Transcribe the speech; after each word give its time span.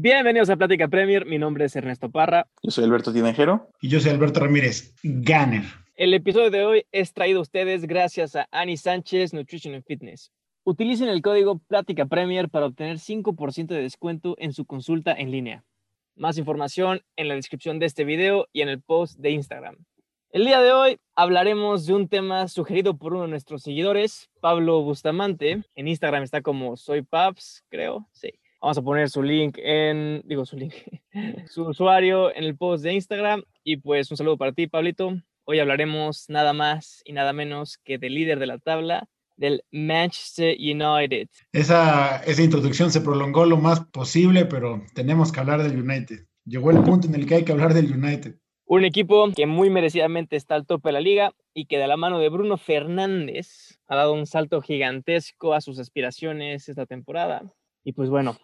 Bienvenidos 0.00 0.48
a 0.48 0.56
Plática 0.56 0.86
Premier, 0.86 1.26
mi 1.26 1.38
nombre 1.38 1.64
es 1.64 1.74
Ernesto 1.74 2.08
Parra. 2.08 2.46
Yo 2.62 2.70
soy 2.70 2.84
Alberto 2.84 3.12
Tinejero. 3.12 3.68
Y 3.80 3.88
yo 3.88 3.98
soy 3.98 4.12
Alberto 4.12 4.38
Ramírez, 4.38 4.94
Ganner. 5.02 5.64
El 5.96 6.14
episodio 6.14 6.52
de 6.52 6.64
hoy 6.64 6.86
es 6.92 7.12
traído 7.12 7.40
a 7.40 7.42
ustedes 7.42 7.84
gracias 7.84 8.36
a 8.36 8.46
Annie 8.52 8.76
Sánchez 8.76 9.34
Nutrition 9.34 9.74
and 9.74 9.82
Fitness. 9.82 10.30
Utilicen 10.62 11.08
el 11.08 11.20
código 11.20 11.58
Plática 11.58 12.06
Premier 12.06 12.48
para 12.48 12.66
obtener 12.66 12.98
5% 12.98 13.66
de 13.66 13.82
descuento 13.82 14.36
en 14.38 14.52
su 14.52 14.66
consulta 14.66 15.12
en 15.12 15.32
línea. 15.32 15.64
Más 16.14 16.38
información 16.38 17.02
en 17.16 17.26
la 17.26 17.34
descripción 17.34 17.80
de 17.80 17.86
este 17.86 18.04
video 18.04 18.46
y 18.52 18.60
en 18.60 18.68
el 18.68 18.80
post 18.80 19.18
de 19.18 19.30
Instagram. 19.32 19.78
El 20.30 20.44
día 20.44 20.60
de 20.60 20.70
hoy 20.70 21.00
hablaremos 21.16 21.86
de 21.86 21.94
un 21.94 22.08
tema 22.08 22.46
sugerido 22.46 22.96
por 22.96 23.14
uno 23.14 23.22
de 23.22 23.30
nuestros 23.30 23.64
seguidores, 23.64 24.30
Pablo 24.40 24.80
Bustamante. 24.80 25.64
En 25.74 25.88
Instagram 25.88 26.22
está 26.22 26.40
como 26.40 26.76
Soy 26.76 27.02
Paps, 27.02 27.64
creo. 27.68 28.08
Sí. 28.12 28.38
Vamos 28.60 28.76
a 28.76 28.82
poner 28.82 29.08
su 29.08 29.22
link 29.22 29.56
en, 29.58 30.20
digo 30.24 30.44
su 30.44 30.56
link, 30.56 30.74
su 31.48 31.62
usuario 31.62 32.34
en 32.34 32.42
el 32.42 32.56
post 32.56 32.82
de 32.82 32.92
Instagram. 32.92 33.44
Y 33.62 33.76
pues 33.76 34.10
un 34.10 34.16
saludo 34.16 34.36
para 34.36 34.52
ti, 34.52 34.66
Pablito. 34.66 35.16
Hoy 35.44 35.60
hablaremos 35.60 36.24
nada 36.28 36.52
más 36.52 37.00
y 37.04 37.12
nada 37.12 37.32
menos 37.32 37.78
que 37.84 37.98
del 37.98 38.14
líder 38.14 38.40
de 38.40 38.46
la 38.46 38.58
tabla, 38.58 39.08
del 39.36 39.62
Manchester 39.70 40.56
United. 40.58 41.28
Esa, 41.52 42.16
esa 42.24 42.42
introducción 42.42 42.90
se 42.90 43.00
prolongó 43.00 43.46
lo 43.46 43.58
más 43.58 43.84
posible, 43.86 44.44
pero 44.44 44.82
tenemos 44.92 45.30
que 45.30 45.38
hablar 45.38 45.62
del 45.62 45.80
United. 45.80 46.26
Llegó 46.44 46.72
el 46.72 46.82
punto 46.82 47.06
en 47.06 47.14
el 47.14 47.26
que 47.26 47.36
hay 47.36 47.44
que 47.44 47.52
hablar 47.52 47.74
del 47.74 47.92
United. 47.92 48.34
Un 48.64 48.84
equipo 48.84 49.30
que 49.34 49.46
muy 49.46 49.70
merecidamente 49.70 50.36
está 50.36 50.56
al 50.56 50.66
tope 50.66 50.88
de 50.88 50.94
la 50.94 51.00
liga 51.00 51.32
y 51.54 51.66
que 51.66 51.78
de 51.78 51.86
la 51.86 51.96
mano 51.96 52.18
de 52.18 52.28
Bruno 52.28 52.58
Fernández 52.58 53.78
ha 53.86 53.96
dado 53.96 54.14
un 54.14 54.26
salto 54.26 54.60
gigantesco 54.60 55.54
a 55.54 55.60
sus 55.60 55.78
aspiraciones 55.78 56.68
esta 56.68 56.86
temporada. 56.86 57.42
Y 57.84 57.92
pues 57.92 58.10
bueno, 58.10 58.36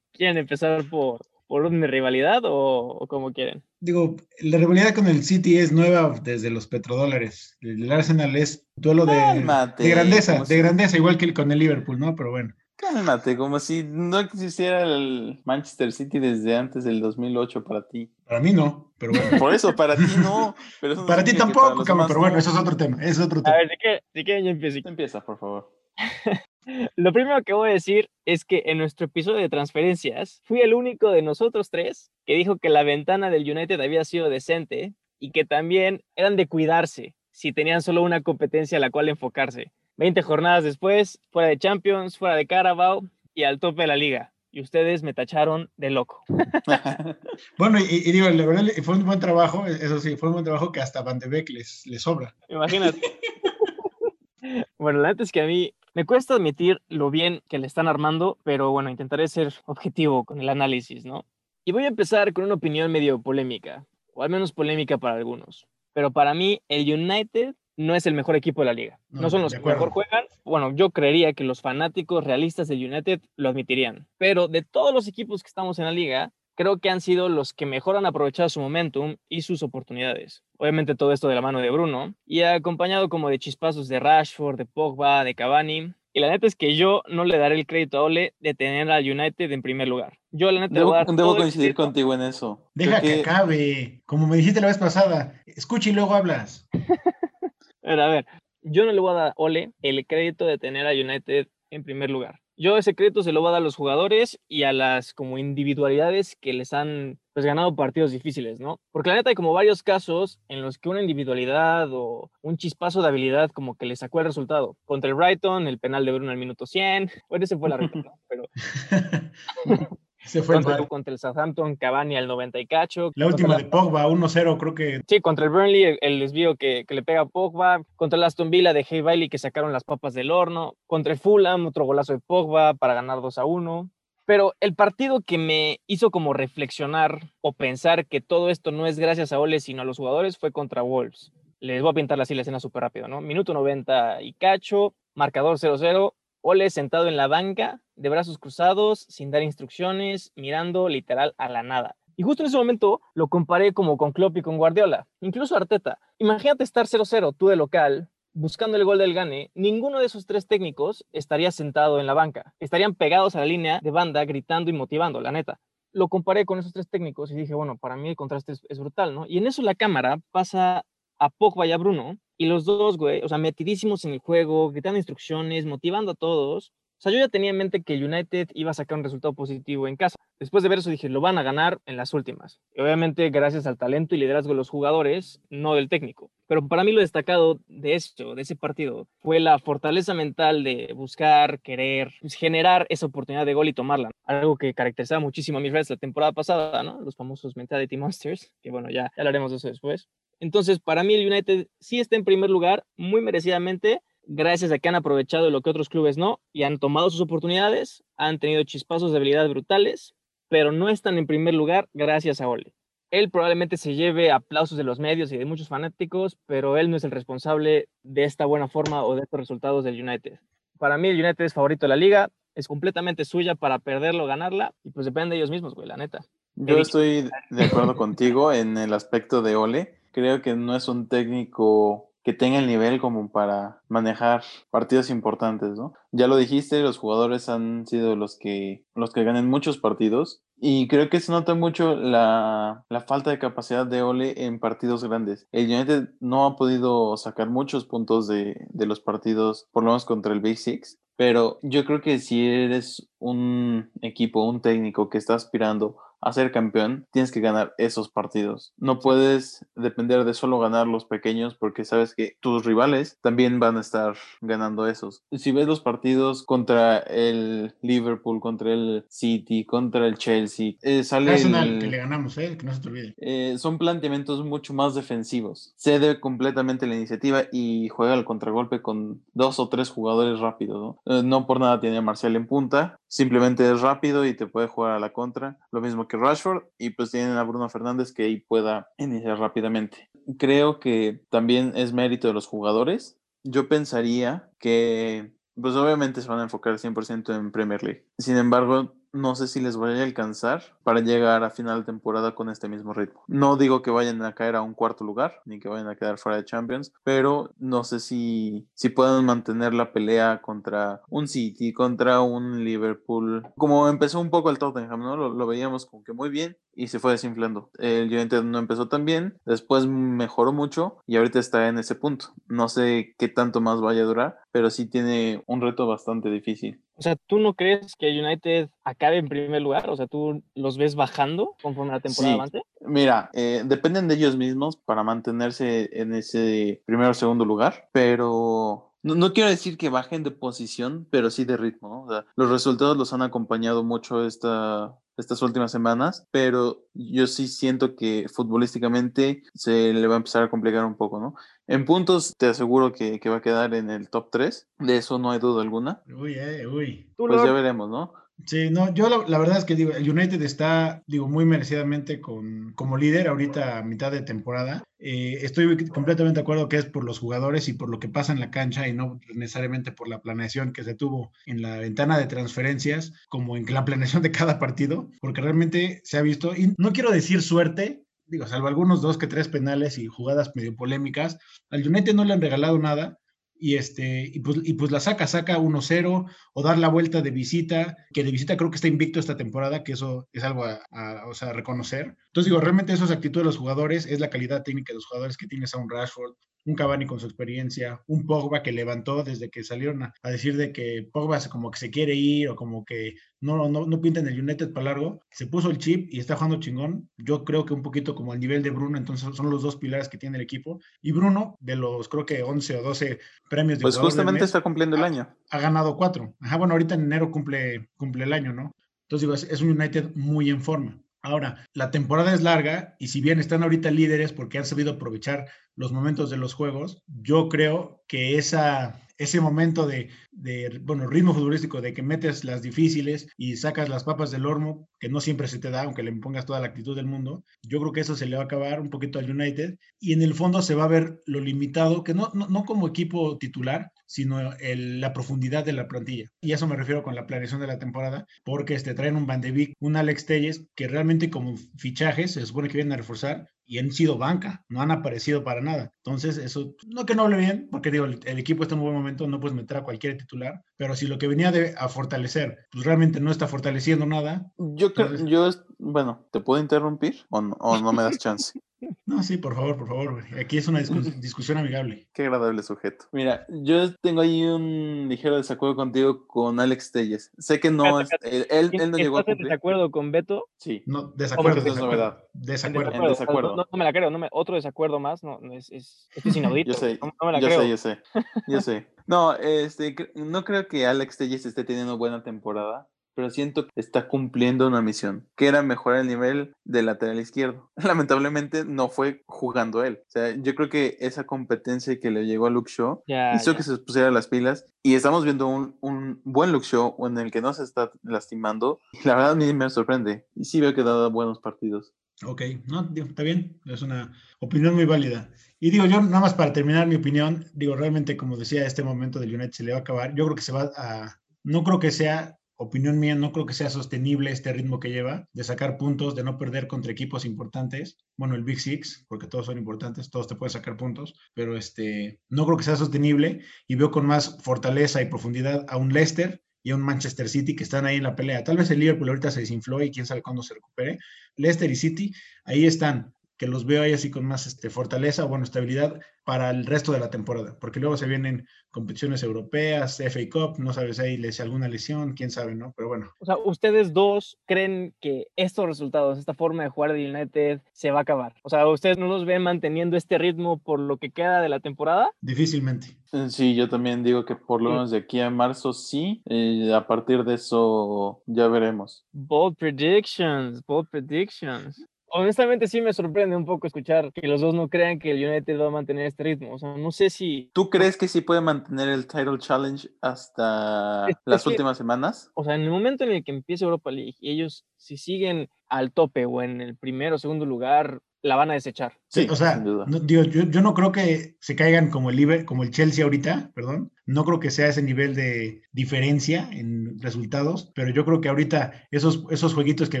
¿Quieren 0.18 0.36
empezar 0.36 0.84
por, 0.90 1.24
por 1.46 1.64
una 1.64 1.86
rivalidad 1.86 2.42
o, 2.44 3.06
como 3.08 3.32
quieren? 3.32 3.62
Digo, 3.78 4.16
la 4.40 4.58
rivalidad 4.58 4.92
con 4.92 5.06
el 5.06 5.22
City 5.22 5.58
es 5.58 5.70
nueva 5.70 6.18
desde 6.22 6.50
los 6.50 6.66
petrodólares. 6.66 7.56
El 7.60 7.90
Arsenal 7.92 8.34
es 8.34 8.66
duelo 8.74 9.06
de, 9.06 9.14
de 9.14 9.88
grandeza, 9.88 10.42
de 10.42 10.58
grandeza, 10.58 10.96
igual 10.96 11.16
que 11.18 11.32
con 11.32 11.52
el 11.52 11.60
Liverpool, 11.60 12.00
¿no? 12.00 12.16
Pero 12.16 12.32
bueno. 12.32 12.52
Cálmate, 12.74 13.36
como 13.36 13.60
si 13.60 13.84
no 13.84 14.18
existiera 14.18 14.82
el 14.82 15.40
Manchester 15.44 15.92
City 15.92 16.18
desde 16.18 16.56
antes 16.56 16.82
del 16.82 17.00
2008 17.00 17.62
para 17.62 17.86
ti. 17.86 18.12
Para 18.24 18.40
mí 18.40 18.52
no, 18.52 18.92
pero 18.98 19.12
bueno. 19.12 19.38
Por 19.38 19.54
eso, 19.54 19.74
para 19.76 19.96
ti 19.96 20.02
no. 20.18 20.56
Pero 20.80 21.06
para 21.06 21.22
ti 21.22 21.36
tampoco, 21.36 21.84
pero 21.84 22.18
bueno, 22.18 22.38
eso 22.38 22.50
es 22.50 22.56
otro 22.56 22.76
tema. 22.76 22.96
Eso 23.02 23.20
es 23.20 23.26
otro 23.26 23.40
tema. 23.40 23.56
A 23.56 23.58
ver, 23.58 23.68
¿de 23.68 23.76
qué, 23.80 24.00
de 24.14 24.24
qué 24.24 24.34
año 24.34 24.50
empieza? 24.50 24.80
Empieza, 24.84 25.24
por 25.24 25.38
favor. 25.38 25.72
Lo 26.96 27.12
primero 27.12 27.42
que 27.42 27.54
voy 27.54 27.70
a 27.70 27.72
decir 27.72 28.10
es 28.26 28.44
que 28.44 28.64
en 28.66 28.78
nuestro 28.78 29.06
episodio 29.06 29.38
de 29.38 29.48
transferencias 29.48 30.42
fui 30.44 30.60
el 30.60 30.74
único 30.74 31.10
de 31.10 31.22
nosotros 31.22 31.70
tres 31.70 32.10
que 32.26 32.34
dijo 32.34 32.58
que 32.58 32.68
la 32.68 32.82
ventana 32.82 33.30
del 33.30 33.50
United 33.50 33.80
había 33.80 34.04
sido 34.04 34.28
decente 34.28 34.92
y 35.18 35.30
que 35.30 35.44
también 35.44 36.02
eran 36.14 36.36
de 36.36 36.46
cuidarse 36.46 37.14
si 37.30 37.52
tenían 37.52 37.82
solo 37.82 38.02
una 38.02 38.20
competencia 38.20 38.78
a 38.78 38.80
la 38.80 38.90
cual 38.90 39.08
enfocarse. 39.08 39.72
20 39.96 40.22
jornadas 40.22 40.64
después, 40.64 41.20
fuera 41.30 41.48
de 41.48 41.58
Champions, 41.58 42.18
fuera 42.18 42.36
de 42.36 42.46
Carabao 42.46 43.04
y 43.34 43.44
al 43.44 43.58
tope 43.58 43.82
de 43.82 43.88
la 43.88 43.96
liga. 43.96 44.32
Y 44.50 44.60
ustedes 44.60 45.02
me 45.02 45.14
tacharon 45.14 45.70
de 45.76 45.90
loco. 45.90 46.24
bueno, 47.58 47.78
y, 47.78 48.12
digo, 48.12 48.28
la 48.28 48.46
verdad 48.46 48.64
fue 48.82 48.96
un 48.96 49.06
buen 49.06 49.20
trabajo, 49.20 49.66
eso 49.66 50.00
sí, 50.00 50.16
fue 50.16 50.28
un 50.28 50.34
buen 50.34 50.44
trabajo 50.44 50.72
que 50.72 50.80
hasta 50.80 51.02
Van 51.02 51.18
de 51.18 51.28
Beek 51.28 51.50
les, 51.50 51.86
les 51.86 52.02
sobra. 52.02 52.34
Imagínate. 52.48 53.00
bueno, 54.78 55.00
la 55.00 55.08
neta 55.08 55.22
es 55.22 55.32
que 55.32 55.42
a 55.42 55.46
mí 55.46 55.74
me 55.98 56.04
cuesta 56.04 56.34
admitir 56.34 56.80
lo 56.88 57.10
bien 57.10 57.42
que 57.48 57.58
le 57.58 57.66
están 57.66 57.88
armando, 57.88 58.38
pero 58.44 58.70
bueno, 58.70 58.88
intentaré 58.88 59.26
ser 59.26 59.52
objetivo 59.66 60.22
con 60.22 60.40
el 60.40 60.48
análisis, 60.48 61.04
¿no? 61.04 61.26
Y 61.64 61.72
voy 61.72 61.86
a 61.86 61.88
empezar 61.88 62.32
con 62.32 62.44
una 62.44 62.54
opinión 62.54 62.92
medio 62.92 63.20
polémica, 63.20 63.84
o 64.14 64.22
al 64.22 64.30
menos 64.30 64.52
polémica 64.52 64.98
para 64.98 65.16
algunos. 65.16 65.66
Pero 65.94 66.12
para 66.12 66.34
mí, 66.34 66.60
el 66.68 66.82
United 66.82 67.56
no 67.76 67.96
es 67.96 68.06
el 68.06 68.14
mejor 68.14 68.36
equipo 68.36 68.60
de 68.60 68.66
la 68.66 68.74
liga. 68.74 69.00
No, 69.10 69.28
son 69.28 69.42
los 69.42 69.52
que 69.52 69.58
mejor 69.58 69.90
juegan. 69.90 70.26
Bueno, 70.44 70.70
yo 70.72 70.90
creería 70.90 71.32
que 71.32 71.42
los 71.42 71.62
fanáticos 71.62 72.22
realistas 72.22 72.68
del 72.68 72.92
United 72.92 73.20
lo 73.34 73.48
admitirían. 73.48 74.06
Pero 74.18 74.46
de 74.46 74.62
todos 74.62 74.94
los 74.94 75.08
equipos 75.08 75.42
que 75.42 75.48
estamos 75.48 75.80
en 75.80 75.86
la 75.86 75.90
liga, 75.90 76.30
creo 76.58 76.80
que 76.80 76.90
han 76.90 77.00
sido 77.00 77.28
los 77.28 77.52
que 77.52 77.66
mejor 77.66 77.96
han 77.96 78.04
aprovechado 78.04 78.48
su 78.48 78.58
momentum 78.58 79.14
y 79.28 79.42
sus 79.42 79.62
oportunidades. 79.62 80.42
Obviamente 80.58 80.96
todo 80.96 81.12
esto 81.12 81.28
de 81.28 81.36
la 81.36 81.40
mano 81.40 81.60
de 81.60 81.70
Bruno 81.70 82.14
y 82.26 82.42
acompañado 82.42 83.08
como 83.08 83.30
de 83.30 83.38
chispazos 83.38 83.86
de 83.86 84.00
Rashford, 84.00 84.58
de 84.58 84.66
Pogba, 84.66 85.22
de 85.22 85.36
Cavani. 85.36 85.94
Y 86.12 86.20
la 86.20 86.28
neta 86.28 86.48
es 86.48 86.56
que 86.56 86.74
yo 86.74 87.02
no 87.08 87.24
le 87.24 87.38
daré 87.38 87.54
el 87.54 87.64
crédito 87.64 87.98
a 87.98 88.02
Ole 88.02 88.34
de 88.40 88.54
tener 88.54 88.90
al 88.90 89.08
United 89.08 89.52
en 89.52 89.62
primer 89.62 89.86
lugar. 89.86 90.18
Yo 90.32 90.50
la 90.50 90.62
neta 90.62 90.74
debo, 90.74 90.96
debo 91.04 91.36
coincidir 91.36 91.74
contigo 91.74 92.12
en 92.12 92.22
eso. 92.22 92.68
Deja 92.74 93.00
que... 93.00 93.20
acabe, 93.20 94.02
como 94.04 94.26
me 94.26 94.36
dijiste 94.36 94.60
la 94.60 94.66
vez 94.66 94.78
pasada. 94.78 95.40
Escucha 95.46 95.90
y 95.90 95.92
luego 95.92 96.12
hablas. 96.12 96.68
a 97.84 97.94
ver, 97.94 98.26
yo 98.62 98.84
no 98.84 98.90
le 98.90 98.98
voy 98.98 99.12
a 99.12 99.14
dar 99.14 99.28
a 99.28 99.34
Ole 99.36 99.74
el 99.80 100.04
crédito 100.08 100.44
de 100.44 100.58
tener 100.58 100.88
a 100.88 100.90
United 100.90 101.46
en 101.70 101.84
primer 101.84 102.10
lugar. 102.10 102.40
Yo 102.60 102.76
ese 102.76 102.96
crédito 102.96 103.22
se 103.22 103.30
lo 103.30 103.40
voy 103.40 103.50
a 103.50 103.52
dar 103.52 103.60
a 103.60 103.64
los 103.64 103.76
jugadores 103.76 104.40
y 104.48 104.64
a 104.64 104.72
las 104.72 105.14
como 105.14 105.38
individualidades 105.38 106.36
que 106.40 106.52
les 106.52 106.72
han 106.72 107.20
pues 107.32 107.46
ganado 107.46 107.76
partidos 107.76 108.10
difíciles, 108.10 108.58
¿no? 108.58 108.80
Porque 108.90 109.10
la 109.10 109.14
neta 109.14 109.30
hay 109.30 109.36
como 109.36 109.52
varios 109.52 109.84
casos 109.84 110.40
en 110.48 110.60
los 110.60 110.76
que 110.76 110.88
una 110.88 111.00
individualidad 111.00 111.88
o 111.92 112.32
un 112.42 112.56
chispazo 112.56 113.00
de 113.00 113.06
habilidad 113.06 113.50
como 113.52 113.76
que 113.76 113.86
le 113.86 113.94
sacó 113.94 114.18
el 114.18 114.26
resultado. 114.26 114.76
Contra 114.86 115.08
el 115.08 115.14
Brighton, 115.14 115.68
el 115.68 115.78
penal 115.78 116.04
de 116.04 116.10
Bruno 116.10 116.32
al 116.32 116.36
minuto 116.36 116.66
100, 116.66 117.12
bueno, 117.28 117.44
ese 117.44 117.56
fue 117.56 117.68
la 117.68 117.76
réplica, 117.76 118.10
pero... 118.26 118.42
Se 120.28 120.42
fue 120.42 120.56
contra, 120.56 120.76
el, 120.76 120.88
contra 120.88 121.12
el 121.12 121.18
Southampton, 121.18 121.76
Cavani 121.76 122.16
al 122.16 122.28
90 122.28 122.58
y 122.60 122.66
cacho. 122.66 123.10
La 123.14 123.26
última 123.26 123.56
de 123.56 123.64
Pogba, 123.64 124.06
1-0, 124.06 124.58
creo 124.58 124.74
que. 124.74 125.00
Sí, 125.08 125.20
contra 125.20 125.46
el 125.46 125.50
Burnley, 125.50 125.98
el, 126.00 126.20
desvío 126.20 126.56
que, 126.56 126.84
que, 126.86 126.94
le 126.94 127.02
pega 127.02 127.22
a 127.22 127.26
Pogba. 127.26 127.82
Contra 127.96 128.16
el 128.16 128.24
Aston 128.24 128.50
Villa 128.50 128.72
de 128.72 128.86
Hey 128.88 129.00
Bailey, 129.00 129.28
que 129.28 129.38
sacaron 129.38 129.72
las 129.72 129.84
papas 129.84 130.14
del 130.14 130.30
horno. 130.30 130.74
Contra 130.86 131.12
el 131.12 131.18
Fulham, 131.18 131.66
otro 131.66 131.84
golazo 131.84 132.12
de 132.12 132.20
Pogba 132.20 132.74
para 132.74 132.94
ganar 132.94 133.18
2-1. 133.18 133.90
Pero 134.28 134.52
el 134.60 134.74
partido 134.74 135.22
que 135.22 135.38
me 135.38 135.80
hizo 135.86 136.10
como 136.10 136.34
reflexionar 136.34 137.32
o 137.40 137.54
pensar 137.54 138.04
que 138.06 138.20
todo 138.20 138.50
esto 138.50 138.70
no 138.70 138.86
es 138.86 138.98
gracias 138.98 139.32
a 139.32 139.40
Ole, 139.40 139.58
sino 139.58 139.80
a 139.80 139.84
los 139.86 139.96
jugadores, 139.96 140.36
fue 140.36 140.52
contra 140.52 140.82
Wolves. 140.82 141.32
Les 141.60 141.80
voy 141.80 141.92
a 141.92 141.94
pintar 141.94 142.20
así 142.20 142.34
la 142.34 142.42
escena 142.42 142.60
súper 142.60 142.82
rápido, 142.82 143.08
¿no? 143.08 143.22
Minuto 143.22 143.54
90 143.54 144.20
y 144.20 144.34
cacho, 144.34 144.92
marcador 145.14 145.56
0-0. 145.56 146.12
Ole 146.40 146.70
sentado 146.70 147.08
en 147.08 147.16
la 147.16 147.26
banca, 147.26 147.80
de 147.96 148.08
brazos 148.08 148.38
cruzados, 148.38 149.00
sin 149.08 149.30
dar 149.30 149.42
instrucciones, 149.42 150.32
mirando 150.36 150.88
literal 150.88 151.34
a 151.36 151.48
la 151.48 151.62
nada. 151.62 151.96
Y 152.16 152.22
justo 152.22 152.42
en 152.42 152.48
ese 152.48 152.56
momento 152.56 153.00
lo 153.14 153.28
comparé 153.28 153.72
como 153.72 153.96
con 153.96 154.12
Klopp 154.12 154.36
y 154.36 154.42
con 154.42 154.56
Guardiola, 154.56 155.06
incluso 155.20 155.56
Arteta. 155.56 156.00
Imagínate 156.18 156.64
estar 156.64 156.86
0-0 156.86 157.34
tú 157.36 157.48
de 157.48 157.56
local, 157.56 158.08
buscando 158.32 158.76
el 158.76 158.84
gol 158.84 158.98
del 158.98 159.14
gane, 159.14 159.50
ninguno 159.54 159.98
de 159.98 160.06
esos 160.06 160.26
tres 160.26 160.46
técnicos 160.46 161.04
estaría 161.12 161.50
sentado 161.50 162.00
en 162.00 162.06
la 162.06 162.14
banca. 162.14 162.54
Estarían 162.60 162.94
pegados 162.94 163.36
a 163.36 163.40
la 163.40 163.46
línea 163.46 163.80
de 163.82 163.90
banda, 163.90 164.24
gritando 164.24 164.70
y 164.70 164.72
motivando, 164.72 165.20
la 165.20 165.32
neta. 165.32 165.60
Lo 165.92 166.08
comparé 166.08 166.44
con 166.44 166.58
esos 166.58 166.72
tres 166.72 166.88
técnicos 166.88 167.30
y 167.30 167.34
dije, 167.34 167.54
bueno, 167.54 167.78
para 167.78 167.96
mí 167.96 168.08
el 168.08 168.16
contraste 168.16 168.52
es, 168.52 168.62
es 168.68 168.78
brutal, 168.78 169.14
¿no? 169.14 169.26
Y 169.26 169.38
en 169.38 169.46
eso 169.46 169.62
la 169.62 169.74
cámara 169.74 170.18
pasa 170.30 170.84
a 171.18 171.30
Pogba 171.30 171.66
y 171.66 171.72
a 171.72 171.78
Bruno 171.78 172.16
y 172.38 172.46
los 172.46 172.64
dos, 172.64 172.96
güey, 172.96 173.20
o 173.22 173.28
sea, 173.28 173.36
metidísimos 173.36 174.04
en 174.04 174.12
el 174.12 174.20
juego, 174.20 174.70
gritando 174.70 174.96
instrucciones, 174.96 175.66
motivando 175.66 176.12
a 176.12 176.14
todos. 176.14 176.72
O 176.98 177.00
sea, 177.00 177.12
yo 177.12 177.18
ya 177.18 177.28
tenía 177.28 177.50
en 177.50 177.56
mente 177.56 177.82
que 177.82 178.02
United 178.02 178.48
iba 178.54 178.72
a 178.72 178.74
sacar 178.74 178.98
un 178.98 179.04
resultado 179.04 179.32
positivo 179.32 179.86
en 179.86 179.96
casa. 179.96 180.16
Después 180.40 180.62
de 180.62 180.68
ver 180.68 180.78
eso 180.78 180.90
dije, 180.90 181.08
lo 181.08 181.20
van 181.20 181.38
a 181.38 181.44
ganar 181.44 181.78
en 181.86 181.96
las 181.96 182.14
últimas. 182.14 182.60
Y 182.74 182.80
obviamente 182.80 183.30
gracias 183.30 183.66
al 183.66 183.76
talento 183.76 184.14
y 184.14 184.18
liderazgo 184.18 184.50
de 184.50 184.56
los 184.56 184.68
jugadores, 184.68 185.40
no 185.48 185.74
del 185.74 185.88
técnico. 185.88 186.30
Pero 186.48 186.66
para 186.66 186.82
mí 186.82 186.90
lo 186.90 187.00
destacado 187.00 187.60
de 187.68 187.94
esto, 187.94 188.34
de 188.34 188.42
ese 188.42 188.56
partido, 188.56 189.06
fue 189.20 189.38
la 189.38 189.60
fortaleza 189.60 190.12
mental 190.12 190.64
de 190.64 190.92
buscar, 190.94 191.60
querer, 191.60 192.12
pues, 192.20 192.34
generar 192.34 192.86
esa 192.88 193.06
oportunidad 193.06 193.46
de 193.46 193.54
gol 193.54 193.68
y 193.68 193.72
tomarla. 193.72 194.10
Algo 194.24 194.56
que 194.56 194.74
caracterizaba 194.74 195.20
muchísimo 195.20 195.58
a 195.58 195.60
mis 195.60 195.72
Reds 195.72 195.90
la 195.90 195.96
temporada 195.96 196.32
pasada, 196.32 196.82
¿no? 196.82 197.00
Los 197.00 197.14
famosos 197.14 197.56
Mentality 197.56 197.96
Monsters, 197.96 198.52
que 198.60 198.70
bueno, 198.70 198.90
ya, 198.90 199.10
ya 199.16 199.22
hablaremos 199.22 199.52
de 199.52 199.58
eso 199.58 199.68
después. 199.68 200.08
Entonces, 200.40 200.78
para 200.78 201.02
mí 201.02 201.14
el 201.14 201.26
United 201.26 201.68
sí 201.80 202.00
está 202.00 202.16
en 202.16 202.24
primer 202.24 202.50
lugar, 202.50 202.84
muy 202.96 203.20
merecidamente, 203.20 204.00
gracias 204.28 204.70
a 204.70 204.78
que 204.78 204.88
han 204.88 204.94
aprovechado 204.94 205.50
lo 205.50 205.62
que 205.62 205.70
otros 205.70 205.88
clubes 205.88 206.16
no 206.16 206.40
y 206.52 206.62
han 206.62 206.78
tomado 206.78 207.10
sus 207.10 207.20
oportunidades, 207.20 208.04
han 208.16 208.38
tenido 208.38 208.62
chispazos 208.62 209.10
de 209.10 209.16
habilidad 209.16 209.48
brutales, 209.48 210.14
pero 210.48 210.70
no 210.70 210.88
están 210.88 211.18
en 211.18 211.26
primer 211.26 211.54
lugar 211.54 211.88
gracias 211.92 212.40
a 212.40 212.48
Ole. 212.48 212.74
Él 213.10 213.30
probablemente 213.30 213.78
se 213.78 213.94
lleve 213.94 214.30
aplausos 214.30 214.76
de 214.76 214.84
los 214.84 214.98
medios 214.98 215.32
y 215.32 215.38
de 215.38 215.46
muchos 215.46 215.68
fanáticos, 215.68 216.36
pero 216.46 216.76
él 216.76 216.90
no 216.90 216.96
es 216.96 217.04
el 217.04 217.10
responsable 217.10 217.88
de 218.02 218.24
esta 218.24 218.44
buena 218.44 218.68
forma 218.68 219.02
o 219.02 219.14
de 219.14 219.22
estos 219.22 219.40
resultados 219.40 219.82
del 219.82 220.00
United. 220.00 220.38
Para 220.78 220.98
mí 220.98 221.08
el 221.08 221.24
United 221.24 221.44
es 221.44 221.54
favorito 221.54 221.86
de 221.86 221.88
la 221.88 221.96
liga, 221.96 222.28
es 222.54 222.68
completamente 222.68 223.24
suya 223.24 223.54
para 223.54 223.78
perderlo 223.78 224.24
o 224.24 224.26
ganarla 224.26 224.74
y 224.84 224.90
pues 224.90 225.06
depende 225.06 225.34
de 225.34 225.38
ellos 225.38 225.50
mismos, 225.50 225.74
güey, 225.74 225.88
la 225.88 225.96
neta. 225.96 226.20
Yo 226.54 226.78
estoy 226.78 227.30
de 227.50 227.64
acuerdo 227.64 227.94
contigo 227.96 228.52
en 228.52 228.76
el 228.76 228.92
aspecto 228.92 229.42
de 229.42 229.56
Ole 229.56 229.97
creo 230.12 230.42
que 230.42 230.56
no 230.56 230.76
es 230.76 230.88
un 230.88 231.08
técnico 231.08 232.08
que 232.28 232.34
tenga 232.34 232.58
el 232.58 232.66
nivel 232.66 233.00
como 233.00 233.30
para 233.30 233.80
manejar 233.88 234.42
partidos 234.70 235.08
importantes, 235.08 235.78
¿no? 235.78 235.94
Ya 236.12 236.26
lo 236.26 236.36
dijiste, 236.36 236.82
los 236.82 236.98
jugadores 236.98 237.48
han 237.48 237.86
sido 237.86 238.16
los 238.16 238.36
que 238.38 238.84
los 238.94 239.12
que 239.12 239.24
ganan 239.24 239.48
muchos 239.48 239.78
partidos 239.78 240.42
Y 240.60 240.88
creo 240.88 241.08
que 241.08 241.20
se 241.20 241.32
nota 241.32 241.54
mucho 241.54 241.94
la, 241.94 242.84
la, 242.90 243.00
falta 243.02 243.30
de 243.30 243.38
capacidad 243.38 243.86
de 243.86 244.02
Ole 244.02 244.44
en 244.44 244.58
partidos 244.58 245.04
grandes. 245.04 245.46
El 245.52 245.72
United 245.72 246.10
no 246.20 246.44
ha 246.44 246.56
podido 246.56 247.16
sacar 247.16 247.48
muchos 247.48 247.86
puntos 247.86 248.28
de, 248.28 248.66
de 248.68 248.86
los 248.86 249.00
partidos, 249.00 249.68
por 249.72 249.84
lo 249.84 249.90
menos 249.90 250.04
contra 250.04 250.34
el 250.34 250.40
Big 250.40 250.58
Six. 250.58 250.98
Pero 251.16 251.58
yo 251.62 251.84
creo 251.84 252.00
que 252.00 252.18
si 252.18 252.46
eres 252.46 253.08
un 253.18 253.90
equipo, 254.02 254.48
un 254.48 254.60
técnico 254.60 255.08
que 255.08 255.18
está 255.18 255.34
aspirando 255.34 255.96
a 256.20 256.32
ser 256.32 256.52
campeón, 256.52 257.06
tienes 257.12 257.32
que 257.32 257.40
ganar 257.40 257.74
esos 257.78 258.08
partidos. 258.08 258.72
No 258.76 259.00
puedes 259.00 259.64
depender 259.76 260.24
de 260.24 260.34
solo 260.34 260.58
ganar 260.58 260.86
los 260.86 261.04
pequeños 261.04 261.54
porque 261.54 261.84
sabes 261.84 262.14
que 262.14 262.36
tus 262.40 262.64
rivales 262.64 263.18
también 263.22 263.60
van 263.60 263.76
a 263.76 263.80
estar 263.80 264.16
ganando 264.40 264.86
esos. 264.86 265.22
Si 265.32 265.52
ves 265.52 265.66
los 265.66 265.80
partidos 265.80 266.44
contra 266.44 266.98
el 266.98 267.74
Liverpool, 267.82 268.40
contra 268.40 268.72
el 268.72 269.04
City, 269.08 269.64
contra 269.64 270.06
el 270.06 270.18
Chelsea, 270.18 270.74
eh, 270.82 271.04
sale 271.04 271.32
Arsenal, 271.32 271.78
que 271.78 271.86
le 271.86 271.98
ganamos, 271.98 272.36
eh, 272.38 272.56
que 272.56 272.66
no 272.66 272.74
se 272.74 272.80
te 272.80 272.88
olvide. 272.88 273.14
Eh, 273.18 273.56
son 273.58 273.78
planteamientos 273.78 274.44
mucho 274.44 274.74
más 274.74 274.94
defensivos. 274.94 275.74
Cede 275.76 276.20
completamente 276.20 276.86
la 276.86 276.96
iniciativa 276.96 277.44
y 277.52 277.88
juega 277.88 278.14
el 278.14 278.24
contragolpe 278.24 278.82
con 278.82 279.22
dos 279.34 279.58
o 279.58 279.68
tres 279.68 279.90
jugadores 279.90 280.40
rápidos. 280.40 280.98
¿no? 281.06 281.22
no 281.22 281.46
por 281.46 281.60
nada 281.60 281.80
tiene 281.80 281.98
a 281.98 282.02
Marcial 282.02 282.36
en 282.36 282.46
punta, 282.46 282.98
simplemente 283.06 283.70
es 283.70 283.80
rápido 283.80 284.26
y 284.26 284.34
te 284.34 284.46
puede 284.46 284.66
jugar 284.66 284.92
a 284.92 284.98
la 284.98 285.12
contra. 285.12 285.58
Lo 285.70 285.80
mismo 285.80 286.07
que 286.08 286.16
Rashford 286.16 286.64
y 286.78 286.90
pues 286.90 287.10
tienen 287.10 287.36
a 287.36 287.44
Bruno 287.44 287.68
Fernández 287.68 288.12
que 288.12 288.24
ahí 288.24 288.40
pueda 288.40 288.88
iniciar 288.96 289.38
rápidamente. 289.38 290.10
Creo 290.38 290.80
que 290.80 291.22
también 291.30 291.72
es 291.76 291.92
mérito 291.92 292.28
de 292.28 292.34
los 292.34 292.46
jugadores. 292.46 293.18
Yo 293.44 293.68
pensaría 293.68 294.50
que 294.58 295.32
pues 295.60 295.74
obviamente 295.74 296.22
se 296.22 296.28
van 296.28 296.40
a 296.40 296.44
enfocar 296.44 296.74
100% 296.74 297.34
en 297.34 297.50
Premier 297.50 297.82
League. 297.82 298.06
Sin 298.18 298.36
embargo, 298.36 298.94
no 299.12 299.34
sé 299.34 299.48
si 299.48 299.60
les 299.60 299.76
vaya 299.76 300.00
a 300.00 300.04
alcanzar 300.04 300.62
para 300.82 301.00
llegar 301.00 301.44
a 301.44 301.50
final 301.50 301.80
de 301.80 301.86
temporada 301.86 302.34
con 302.34 302.48
este 302.48 302.68
mismo 302.68 302.92
ritmo. 302.92 303.22
No 303.26 303.56
digo 303.56 303.82
que 303.82 303.90
vayan 303.90 304.22
a 304.22 304.34
caer 304.34 304.56
a 304.56 304.62
un 304.62 304.74
cuarto 304.74 305.04
lugar, 305.04 305.40
ni 305.44 305.58
que 305.58 305.68
vayan 305.68 305.88
a 305.88 305.96
quedar 305.96 306.18
fuera 306.18 306.36
de 306.36 306.44
Champions, 306.44 306.92
pero 307.04 307.52
no 307.58 307.84
sé 307.84 308.00
si, 308.00 308.68
si 308.74 308.88
puedan 308.88 309.24
mantener 309.24 309.74
la 309.74 309.92
pelea 309.92 310.40
contra 310.42 311.02
un 311.08 311.28
City, 311.28 311.72
contra 311.72 312.20
un 312.20 312.64
Liverpool. 312.64 313.46
Como 313.56 313.88
empezó 313.88 314.20
un 314.20 314.30
poco 314.30 314.50
el 314.50 314.58
Tottenham, 314.58 315.00
¿no? 315.00 315.16
Lo, 315.16 315.30
lo 315.30 315.46
veíamos 315.46 315.86
como 315.86 316.04
que 316.04 316.12
muy 316.12 316.28
bien 316.30 316.56
y 316.74 316.88
se 316.88 317.00
fue 317.00 317.12
desinflando. 317.12 317.70
El 317.78 318.12
United 318.12 318.44
no 318.44 318.58
empezó 318.58 318.88
tan 318.88 319.04
bien, 319.04 319.38
después 319.44 319.86
mejoró 319.86 320.52
mucho 320.52 320.98
y 321.06 321.16
ahorita 321.16 321.38
está 321.38 321.68
en 321.68 321.78
ese 321.78 321.96
punto. 321.96 322.26
No 322.46 322.68
sé 322.68 323.14
qué 323.18 323.28
tanto 323.28 323.60
más 323.60 323.80
vaya 323.80 324.02
a 324.02 324.06
durar, 324.06 324.38
pero 324.52 324.70
sí 324.70 324.86
tiene 324.86 325.42
un 325.46 325.60
reto 325.60 325.86
bastante 325.86 326.30
difícil. 326.30 326.80
O 326.98 327.02
sea, 327.02 327.14
¿tú 327.14 327.38
no 327.38 327.54
crees 327.54 327.94
que 327.96 328.08
United 328.08 328.70
acabe 328.82 329.18
en 329.18 329.28
primer 329.28 329.62
lugar? 329.62 329.88
O 329.88 329.96
sea, 329.96 330.08
¿tú 330.08 330.42
los 330.56 330.76
ves 330.78 330.96
bajando 330.96 331.54
conforme 331.62 331.92
la 331.92 332.00
temporada 332.00 332.34
avance? 332.34 332.62
Mira, 332.80 333.30
eh, 333.34 333.62
dependen 333.64 334.08
de 334.08 334.16
ellos 334.16 334.36
mismos 334.36 334.76
para 334.76 335.04
mantenerse 335.04 335.88
en 335.92 336.12
ese 336.12 336.82
primer 336.86 337.10
o 337.10 337.14
segundo 337.14 337.44
lugar, 337.44 337.88
pero 337.92 338.94
no, 339.04 339.14
no, 339.14 339.32
quiero 339.32 339.48
decir 339.48 339.78
que 339.78 339.90
bajen 339.90 340.24
de 340.24 340.32
posición, 340.32 341.06
pero 341.08 341.30
sí 341.30 341.44
de 341.44 341.56
ritmo. 341.56 341.88
¿no? 341.88 342.02
O 342.02 342.08
sea, 342.08 342.26
los 342.34 342.50
resultados 342.50 342.96
los 342.96 343.12
han 343.12 343.22
acompañado 343.22 343.84
mucho 343.84 344.26
esta, 344.26 344.98
estas 345.18 345.42
últimas 345.42 345.70
semanas, 345.72 346.26
pero 346.30 346.84
yo 346.94 347.26
sí 347.26 347.48
siento 347.48 347.96
que 347.96 348.26
futbolísticamente 348.32 349.42
se 349.54 349.92
le 349.92 350.06
va 350.06 350.14
a 350.14 350.18
empezar 350.18 350.44
a 350.44 350.50
complicar 350.50 350.84
un 350.84 350.96
poco, 350.96 351.20
¿no? 351.20 351.34
En 351.66 351.84
puntos 351.84 352.34
te 352.38 352.46
aseguro 352.46 352.92
que, 352.92 353.20
que 353.20 353.28
va 353.28 353.36
a 353.36 353.42
quedar 353.42 353.74
en 353.74 353.90
el 353.90 354.08
top 354.08 354.30
3, 354.30 354.68
de 354.78 354.96
eso 354.96 355.18
no 355.18 355.30
hay 355.30 355.38
duda 355.38 355.62
alguna. 355.62 356.02
Uy, 356.06 356.34
eh, 356.34 356.66
uy. 356.66 357.12
Pues 357.16 357.42
ya 357.42 357.52
veremos, 357.52 357.90
¿no? 357.90 358.12
Sí, 358.46 358.70
no, 358.70 358.94
yo 358.94 359.08
la, 359.26 359.38
verdad 359.38 359.58
es 359.58 359.64
que 359.64 359.74
digo, 359.74 359.92
el 359.92 360.08
United 360.08 360.40
está, 360.42 361.02
digo, 361.06 361.28
muy 361.28 361.44
merecidamente 361.44 362.20
con, 362.20 362.72
como 362.74 362.96
líder 362.96 363.28
ahorita 363.28 363.78
a 363.78 363.82
mitad 363.82 364.10
de 364.10 364.22
temporada. 364.22 364.84
Eh, 364.98 365.38
estoy 365.42 365.88
completamente 365.88 366.38
de 366.38 366.42
acuerdo 366.42 366.68
que 366.68 366.76
es 366.76 366.86
por 366.86 367.04
los 367.04 367.18
jugadores 367.18 367.68
y 367.68 367.74
por 367.74 367.88
lo 367.88 367.98
que 367.98 368.08
pasa 368.08 368.32
en 368.32 368.40
la 368.40 368.50
cancha 368.50 368.88
y 368.88 368.92
no 368.92 369.20
necesariamente 369.34 369.92
por 369.92 370.08
la 370.08 370.22
planeación 370.22 370.72
que 370.72 370.84
se 370.84 370.94
tuvo 370.94 371.32
en 371.46 371.62
la 371.62 371.78
ventana 371.78 372.18
de 372.18 372.26
transferencias, 372.26 373.12
como 373.28 373.56
en 373.56 373.66
la 373.72 373.84
planeación 373.84 374.22
de 374.22 374.32
cada 374.32 374.58
partido, 374.58 375.10
porque 375.20 375.40
realmente 375.40 376.00
se 376.04 376.16
ha 376.16 376.22
visto, 376.22 376.54
y 376.54 376.74
no 376.78 376.92
quiero 376.92 377.10
decir 377.10 377.42
suerte, 377.42 378.04
digo, 378.26 378.46
salvo 378.46 378.68
algunos 378.68 379.02
dos 379.02 379.18
que 379.18 379.26
tres 379.26 379.48
penales 379.48 379.98
y 379.98 380.06
jugadas 380.06 380.52
medio 380.54 380.74
polémicas, 380.74 381.38
al 381.70 381.86
United 381.86 382.14
no 382.14 382.24
le 382.24 382.32
han 382.32 382.40
regalado 382.40 382.78
nada, 382.78 383.18
y 383.58 383.76
este 383.76 384.30
y 384.32 384.40
pues, 384.40 384.58
y 384.62 384.74
pues 384.74 384.90
la 384.90 385.00
saca, 385.00 385.26
saca 385.26 385.58
1-0 385.58 386.26
o 386.54 386.62
dar 386.62 386.78
la 386.78 386.88
vuelta 386.88 387.22
de 387.22 387.30
visita, 387.30 387.96
que 388.12 388.24
de 388.24 388.30
visita 388.30 388.56
creo 388.56 388.70
que 388.70 388.76
está 388.76 388.88
invicto 388.88 389.20
esta 389.20 389.36
temporada, 389.36 389.84
que 389.84 389.92
eso 389.92 390.28
es 390.32 390.44
algo 390.44 390.64
a, 390.64 391.26
o 391.28 391.34
sea, 391.34 391.52
reconocer. 391.52 392.16
Entonces 392.26 392.50
digo, 392.50 392.60
realmente 392.60 392.92
eso 392.92 393.04
es 393.04 393.10
actitud 393.10 393.40
de 393.40 393.46
los 393.46 393.56
jugadores, 393.56 394.06
es 394.06 394.20
la 394.20 394.30
calidad 394.30 394.62
técnica 394.62 394.92
de 394.92 394.96
los 394.96 395.06
jugadores 395.06 395.36
que 395.36 395.46
tienes 395.46 395.74
a 395.74 395.78
un 395.78 395.90
Rashford, 395.90 396.34
un 396.64 396.74
Cavani 396.74 397.06
con 397.06 397.18
su 397.18 397.26
experiencia, 397.26 398.02
un 398.06 398.26
Pogba 398.26 398.62
que 398.62 398.72
levantó 398.72 399.24
desde 399.24 399.50
que 399.50 399.64
salieron 399.64 400.02
a, 400.02 400.14
a, 400.22 400.30
decir 400.30 400.56
de 400.56 400.72
que 400.72 401.08
Pogba 401.12 401.38
como 401.50 401.70
que 401.70 401.78
se 401.78 401.90
quiere 401.90 402.14
ir 402.14 402.48
o 402.48 402.56
como 402.56 402.84
que 402.84 403.14
no, 403.40 403.68
no, 403.68 403.86
no 403.86 404.00
pinta 404.00 404.20
en 404.20 404.28
el 404.28 404.40
United 404.40 404.72
para 404.72 404.84
largo, 404.84 405.20
se 405.30 405.46
puso 405.46 405.70
el 405.70 405.78
chip 405.78 406.08
y 406.12 406.18
está 406.18 406.34
jugando 406.34 406.58
chingón. 406.58 407.08
Yo 407.16 407.44
creo 407.44 407.64
que 407.64 407.74
un 407.74 407.82
poquito 407.82 408.14
como 408.14 408.32
al 408.32 408.40
nivel 408.40 408.62
de 408.62 408.70
Bruno, 408.70 408.98
entonces 408.98 409.34
son 409.34 409.50
los 409.50 409.62
dos 409.62 409.76
pilares 409.76 410.08
que 410.08 410.18
tiene 410.18 410.38
el 410.38 410.42
equipo. 410.42 410.80
Y 411.02 411.12
Bruno, 411.12 411.56
de 411.60 411.76
los 411.76 412.08
creo 412.08 412.26
que 412.26 412.42
11 412.42 412.76
o 412.76 412.82
12 412.82 413.18
premios 413.48 413.78
de 413.78 413.82
Pues 413.82 413.98
justamente 413.98 414.40
mes, 414.40 414.48
está 414.48 414.60
cumpliendo 414.60 414.96
el 414.96 415.04
año. 415.04 415.28
Ha, 415.50 415.56
ha, 415.56 415.60
ganado 415.60 415.96
cuatro. 415.96 416.34
Ajá, 416.40 416.56
bueno, 416.56 416.74
ahorita 416.74 416.94
en 416.94 417.02
enero 417.02 417.30
cumple, 417.30 417.90
cumple 417.96 418.24
el 418.24 418.32
año, 418.32 418.52
¿no? 418.52 418.74
Entonces 419.02 419.20
digo, 419.20 419.34
es, 419.34 419.44
es 419.44 419.62
un 419.62 419.70
United 419.70 420.14
muy 420.14 420.50
en 420.50 420.60
forma. 420.60 421.00
Ahora, 421.22 421.66
la 421.74 421.90
temporada 421.90 422.32
es 422.32 422.42
larga 422.42 422.94
y 422.98 423.08
si 423.08 423.20
bien 423.20 423.40
están 423.40 423.62
ahorita 423.62 423.90
líderes 423.90 424.32
porque 424.32 424.58
han 424.58 424.64
sabido 424.64 424.92
aprovechar 424.92 425.46
los 425.74 425.92
momentos 425.92 426.30
de 426.30 426.36
los 426.36 426.54
juegos, 426.54 427.02
yo 427.06 427.48
creo 427.48 428.02
que 428.06 428.38
ese 428.38 429.40
momento 429.40 429.86
de, 429.86 430.10
de, 430.30 430.80
bueno, 430.82 431.08
ritmo 431.08 431.34
futbolístico, 431.34 431.80
de 431.80 431.92
que 431.92 432.02
metes 432.02 432.44
las 432.44 432.62
difíciles 432.62 433.28
y 433.36 433.56
sacas 433.56 433.88
las 433.88 434.04
papas 434.04 434.30
del 434.30 434.46
horno, 434.46 434.88
que 435.00 435.08
no 435.08 435.20
siempre 435.20 435.48
se 435.48 435.58
te 435.58 435.70
da, 435.70 435.82
aunque 435.82 436.04
le 436.04 436.12
pongas 436.12 436.46
toda 436.46 436.60
la 436.60 436.68
actitud 436.68 436.94
del 436.94 437.06
mundo, 437.06 437.44
yo 437.62 437.80
creo 437.80 437.92
que 437.92 438.00
eso 438.00 438.14
se 438.14 438.26
le 438.26 438.36
va 438.36 438.42
a 438.42 438.44
acabar 438.46 438.80
un 438.80 438.90
poquito 438.90 439.18
al 439.18 439.30
United. 439.30 439.76
Y 439.98 440.12
en 440.12 440.22
el 440.22 440.34
fondo 440.34 440.62
se 440.62 440.76
va 440.76 440.84
a 440.84 440.88
ver 440.88 441.20
lo 441.26 441.40
limitado, 441.40 442.04
que 442.04 442.14
no, 442.14 442.30
no 442.32 442.64
como 442.64 442.86
equipo 442.86 443.38
titular, 443.38 443.90
sino 444.08 444.54
el, 444.54 445.00
la 445.00 445.12
profundidad 445.12 445.64
de 445.64 445.74
la 445.74 445.86
plantilla. 445.86 446.30
Y 446.40 446.52
a 446.52 446.56
eso 446.56 446.66
me 446.66 446.76
refiero 446.76 447.02
con 447.02 447.14
la 447.14 447.26
planeación 447.26 447.60
de 447.60 447.66
la 447.66 447.78
temporada, 447.78 448.26
porque 448.42 448.74
este, 448.74 448.94
traen 448.94 449.16
un 449.16 449.26
Van 449.26 449.40
de 449.40 449.52
Beek, 449.52 449.74
un 449.78 449.96
Alex 449.96 450.26
Telles, 450.26 450.64
que 450.74 450.88
realmente 450.88 451.30
como 451.30 451.56
fichajes 451.76 452.32
se 452.32 452.46
supone 452.46 452.68
que 452.68 452.78
vienen 452.78 452.94
a 452.94 452.96
reforzar, 452.96 453.48
y 453.68 453.78
han 453.78 453.92
sido 453.92 454.16
banca, 454.16 454.64
no 454.70 454.80
han 454.80 454.90
aparecido 454.90 455.44
para 455.44 455.60
nada. 455.60 455.92
Entonces, 456.02 456.38
eso, 456.38 456.74
no 456.86 457.04
que 457.04 457.14
no 457.14 457.24
hable 457.24 457.36
bien, 457.36 457.68
porque 457.70 457.90
digo, 457.90 458.06
el, 458.06 458.18
el, 458.24 458.38
equipo 458.38 458.62
está 458.62 458.74
en 458.74 458.80
un 458.80 458.86
buen 458.86 458.96
momento, 458.96 459.26
no 459.26 459.40
puedes 459.40 459.54
meter 459.54 459.76
a 459.76 459.84
cualquier 459.84 460.16
titular, 460.16 460.64
pero 460.78 460.96
si 460.96 461.06
lo 461.06 461.18
que 461.18 461.28
venía 461.28 461.52
de, 461.52 461.74
a 461.76 461.88
fortalecer, 461.88 462.66
pues 462.72 462.84
realmente 462.84 463.20
no 463.20 463.30
está 463.30 463.46
fortaleciendo 463.46 464.06
nada. 464.06 464.50
Yo 464.56 464.94
creo, 464.94 465.08
entonces... 465.08 465.28
yo, 465.28 465.50
bueno, 465.78 466.26
¿te 466.32 466.40
puedo 466.40 466.62
interrumpir 466.62 467.26
o 467.28 467.42
no, 467.42 467.56
o 467.60 467.78
no 467.78 467.92
me 467.92 468.02
das 468.02 468.16
chance? 468.16 468.58
No, 469.06 469.22
sí, 469.22 469.36
por 469.36 469.54
favor, 469.54 469.76
por 469.76 469.88
favor. 469.88 470.24
Aquí 470.38 470.58
es 470.58 470.68
una 470.68 470.78
discus 470.78 471.20
discusión 471.20 471.58
amigable. 471.58 472.08
Qué 472.12 472.24
agradable 472.24 472.62
sujeto. 472.62 473.06
Mira, 473.12 473.46
yo 473.48 473.92
tengo 473.96 474.20
ahí 474.20 474.44
un 474.44 475.06
ligero 475.08 475.36
desacuerdo 475.36 475.76
contigo 475.76 476.26
con 476.26 476.60
Alex 476.60 476.92
Telles. 476.92 477.30
Sé 477.38 477.60
que 477.60 477.70
no 477.70 478.00
es. 478.00 478.08
Él, 478.22 478.46
él, 478.50 478.70
él 478.72 478.90
no 478.90 478.98
llegó 478.98 479.18
a 479.18 479.24
cumplir. 479.24 479.48
desacuerdo 479.48 479.90
con 479.90 480.12
Beto? 480.12 480.44
Sí. 480.58 480.82
No, 480.86 481.08
desacuerdo. 481.16 481.60
Eso 481.60 481.68
es 481.68 481.76
novedad. 481.76 482.18
Desacuerdo. 482.32 482.92
En 482.92 483.08
desacuerdo. 483.08 483.56
No, 483.56 483.66
no, 483.70 483.78
me 483.78 483.84
la 483.84 483.92
creo. 483.92 484.10
No 484.10 484.18
me, 484.18 484.28
otro 484.30 484.54
desacuerdo 484.54 485.00
más. 485.00 485.24
No, 485.24 485.38
no 485.40 485.54
es, 485.54 485.70
es, 485.70 486.08
es 486.14 486.36
inaudito. 486.36 486.72
yo 486.72 486.78
sé. 486.78 486.98
No, 487.02 487.14
no 487.20 487.26
me 487.26 487.32
la 487.32 487.40
yo 487.40 487.48
creo. 487.48 487.60
sé, 487.62 487.68
yo 487.68 487.76
sé. 487.76 487.98
Yo 488.46 488.60
sé. 488.60 488.86
No, 489.08 489.34
este, 489.36 489.96
no 490.16 490.44
creo 490.44 490.68
que 490.68 490.84
Alex 490.84 491.16
Telles 491.16 491.46
esté 491.46 491.64
teniendo 491.64 491.96
buena 491.96 492.22
temporada 492.22 492.88
pero 493.18 493.30
siento 493.30 493.66
que 493.66 493.72
está 493.74 494.06
cumpliendo 494.06 494.68
una 494.68 494.80
misión, 494.80 495.26
que 495.36 495.48
era 495.48 495.60
mejorar 495.64 496.02
el 496.02 496.06
nivel 496.06 496.54
del 496.62 496.86
lateral 496.86 497.18
izquierdo. 497.18 497.68
Lamentablemente 497.76 498.64
no 498.64 498.90
fue 498.90 499.24
jugando 499.26 499.82
él. 499.82 499.98
O 500.06 500.10
sea, 500.10 500.36
yo 500.36 500.54
creo 500.54 500.68
que 500.68 500.96
esa 501.00 501.24
competencia 501.24 501.98
que 501.98 502.12
le 502.12 502.26
llegó 502.26 502.46
a 502.46 502.50
Luke 502.50 502.70
Shaw 502.72 503.02
ya, 503.08 503.34
hizo 503.34 503.50
ya. 503.50 503.56
que 503.56 503.64
se 503.64 503.76
pusiera 503.78 504.12
las 504.12 504.28
pilas 504.28 504.66
y 504.84 504.94
estamos 504.94 505.24
viendo 505.24 505.48
un, 505.48 505.76
un, 505.80 506.20
buen 506.22 506.52
Luke 506.52 506.64
Shaw 506.64 506.94
en 507.08 507.18
el 507.18 507.32
que 507.32 507.40
no 507.40 507.52
se 507.54 507.64
está 507.64 507.90
lastimando. 508.04 508.78
La 509.02 509.16
verdad 509.16 509.32
a 509.32 509.34
mí 509.34 509.52
me 509.52 509.68
sorprende 509.68 510.28
y 510.36 510.44
sí 510.44 510.60
veo 510.60 510.72
que 510.72 510.82
ha 510.82 510.84
dado 510.84 511.10
buenos 511.10 511.40
partidos. 511.40 511.92
Ok, 512.24 512.42
no, 512.66 512.84
digo, 512.84 513.08
está 513.08 513.24
bien, 513.24 513.60
es 513.64 513.82
una 513.82 514.12
opinión 514.38 514.76
muy 514.76 514.84
válida. 514.84 515.28
Y 515.58 515.70
digo, 515.72 515.86
yo 515.86 516.00
nada 516.00 516.20
más 516.20 516.34
para 516.34 516.52
terminar 516.52 516.86
mi 516.86 516.94
opinión, 516.94 517.46
digo, 517.52 517.74
realmente 517.74 518.16
como 518.16 518.36
decía, 518.36 518.64
este 518.64 518.84
momento 518.84 519.18
del 519.18 519.34
United 519.34 519.54
se 519.54 519.64
le 519.64 519.72
va 519.72 519.78
a 519.78 519.80
acabar. 519.80 520.14
Yo 520.14 520.24
creo 520.26 520.36
que 520.36 520.42
se 520.42 520.52
va 520.52 520.70
a, 520.76 521.20
no 521.42 521.64
creo 521.64 521.80
que 521.80 521.90
sea 521.90 522.38
opinión 522.58 522.98
mía, 522.98 523.14
no 523.14 523.32
creo 523.32 523.46
que 523.46 523.54
sea 523.54 523.70
sostenible 523.70 524.30
este 524.30 524.52
ritmo 524.52 524.80
que 524.80 524.90
lleva 524.90 525.28
de 525.32 525.44
sacar 525.44 525.78
puntos, 525.78 526.14
de 526.14 526.24
no 526.24 526.38
perder 526.38 526.66
contra 526.66 526.92
equipos 526.92 527.24
importantes. 527.24 527.96
Bueno, 528.16 528.34
el 528.34 528.42
Big 528.44 528.60
Six, 528.60 529.06
porque 529.08 529.28
todos 529.28 529.46
son 529.46 529.58
importantes, 529.58 530.10
todos 530.10 530.26
te 530.26 530.34
pueden 530.34 530.52
sacar 530.52 530.76
puntos, 530.76 531.14
pero 531.34 531.56
este, 531.56 532.20
no 532.28 532.44
creo 532.44 532.58
que 532.58 532.64
sea 532.64 532.76
sostenible 532.76 533.40
y 533.68 533.76
veo 533.76 533.90
con 533.90 534.06
más 534.06 534.42
fortaleza 534.42 535.00
y 535.00 535.06
profundidad 535.06 535.64
a 535.68 535.76
un 535.76 535.92
Leicester 535.92 536.42
y 536.64 536.72
a 536.72 536.74
un 536.74 536.82
Manchester 536.82 537.28
City 537.28 537.54
que 537.54 537.62
están 537.62 537.86
ahí 537.86 537.96
en 537.96 538.02
la 538.02 538.16
pelea. 538.16 538.42
Tal 538.42 538.56
vez 538.56 538.70
el 538.70 538.80
Liverpool 538.80 539.08
ahorita 539.08 539.30
se 539.30 539.40
desinfló 539.40 539.80
y 539.80 539.92
quién 539.92 540.04
sabe 540.04 540.22
cuándo 540.22 540.42
se 540.42 540.54
recupere. 540.54 540.98
Leicester 541.36 541.70
y 541.70 541.76
City, 541.76 542.14
ahí 542.44 542.66
están 542.66 543.14
que 543.38 543.46
los 543.46 543.64
veo 543.64 543.82
ahí 543.82 543.92
así 543.92 544.10
con 544.10 544.24
más 544.24 544.46
este, 544.46 544.68
fortaleza 544.68 545.24
o 545.24 545.28
bueno, 545.28 545.44
estabilidad 545.44 546.00
para 546.24 546.50
el 546.50 546.66
resto 546.66 546.92
de 546.92 546.98
la 546.98 547.08
temporada, 547.08 547.56
porque 547.58 547.80
luego 547.80 547.96
se 547.96 548.06
vienen 548.06 548.46
competiciones 548.70 549.22
europeas, 549.22 549.98
FA 549.98 550.20
Cup, 550.30 550.58
no 550.58 550.74
sabes 550.74 550.98
ahí 550.98 551.32
si 551.32 551.40
alguna 551.40 551.68
lesión, 551.68 552.12
quién 552.12 552.30
sabe, 552.30 552.54
¿no? 552.54 552.74
Pero 552.76 552.88
bueno. 552.88 553.10
O 553.18 553.24
sea, 553.24 553.38
ustedes 553.38 553.94
dos 553.94 554.38
creen 554.44 554.94
que 555.00 555.28
estos 555.36 555.64
resultados, 555.64 556.18
esta 556.18 556.34
forma 556.34 556.64
de 556.64 556.68
jugar 556.68 556.92
de 556.92 557.10
United 557.10 557.62
se 557.72 557.90
va 557.90 558.00
a 558.00 558.02
acabar. 558.02 558.34
O 558.42 558.50
sea, 558.50 558.68
ustedes 558.68 558.98
no 558.98 559.06
los 559.06 559.24
ven 559.24 559.42
manteniendo 559.42 559.96
este 559.96 560.18
ritmo 560.18 560.58
por 560.58 560.80
lo 560.80 560.98
que 560.98 561.10
queda 561.10 561.40
de 561.40 561.48
la 561.48 561.60
temporada. 561.60 562.10
Difícilmente. 562.20 562.98
Eh, 563.12 563.30
sí, 563.30 563.54
yo 563.54 563.70
también 563.70 564.02
digo 564.02 564.26
que 564.26 564.36
por 564.36 564.60
lo 564.60 564.70
menos 564.70 564.90
de 564.90 564.98
aquí 564.98 565.20
a 565.20 565.30
marzo 565.30 565.72
sí, 565.72 566.20
y 566.26 566.70
a 566.70 566.86
partir 566.86 567.24
de 567.24 567.34
eso 567.34 568.22
ya 568.26 568.48
veremos. 568.48 569.06
Bold 569.12 569.56
predictions, 569.56 570.62
bold 570.66 570.90
predictions. 570.90 571.86
Honestamente 572.10 572.66
sí 572.66 572.80
me 572.80 572.92
sorprende 572.92 573.36
un 573.36 573.44
poco 573.44 573.66
escuchar 573.66 574.12
que 574.12 574.26
los 574.26 574.40
dos 574.40 574.54
no 574.54 574.68
crean 574.68 574.98
que 574.98 575.10
el 575.12 575.28
United 575.28 575.60
va 575.60 575.66
a 575.66 575.70
mantener 575.70 576.06
este 576.06 576.24
ritmo. 576.24 576.54
O 576.54 576.58
sea, 576.58 576.76
no 576.76 576.90
sé 576.90 577.10
si... 577.10 577.50
¿Tú 577.52 577.70
crees 577.70 577.96
que 577.96 578.08
sí 578.08 578.20
puede 578.20 578.40
mantener 578.40 578.88
el 578.88 579.06
Title 579.06 579.38
Challenge 579.38 579.88
hasta 580.00 581.06
las 581.24 581.46
últimas 581.46 581.76
semanas? 581.76 582.30
O 582.34 582.44
sea, 582.44 582.54
en 582.54 582.62
el 582.62 582.70
momento 582.70 583.04
en 583.04 583.12
el 583.12 583.24
que 583.24 583.32
empiece 583.32 583.64
Europa 583.64 583.90
League 583.90 584.16
y 584.20 584.30
ellos 584.30 584.64
si 584.78 584.96
siguen 584.96 585.50
al 585.68 585.92
tope 585.92 586.24
o 586.24 586.42
en 586.42 586.60
el 586.60 586.76
primero 586.76 587.16
o 587.16 587.18
segundo 587.18 587.44
lugar, 587.44 588.00
la 588.22 588.36
van 588.36 588.50
a 588.50 588.54
desechar. 588.54 588.94
Sí, 589.08 589.26
o 589.30 589.36
sea, 589.36 589.62
yo, 589.62 590.24
yo, 590.24 590.60
no 590.60 590.74
creo 590.74 590.90
que 590.90 591.36
se 591.40 591.54
caigan 591.54 591.90
como 591.90 592.10
el, 592.10 592.44
como 592.44 592.62
el 592.62 592.70
Chelsea 592.70 593.04
ahorita, 593.04 593.52
perdón. 593.54 593.92
No 594.06 594.24
creo 594.24 594.40
que 594.40 594.50
sea 594.50 594.68
ese 594.68 594.82
nivel 594.82 595.14
de 595.14 595.62
diferencia 595.72 596.48
en 596.50 596.98
resultados, 597.00 597.70
pero 597.74 597.90
yo 597.92 598.04
creo 598.04 598.20
que 598.20 598.28
ahorita 598.28 598.72
esos, 598.90 599.24
esos 599.30 599.54
jueguitos 599.54 599.88
que 599.88 600.00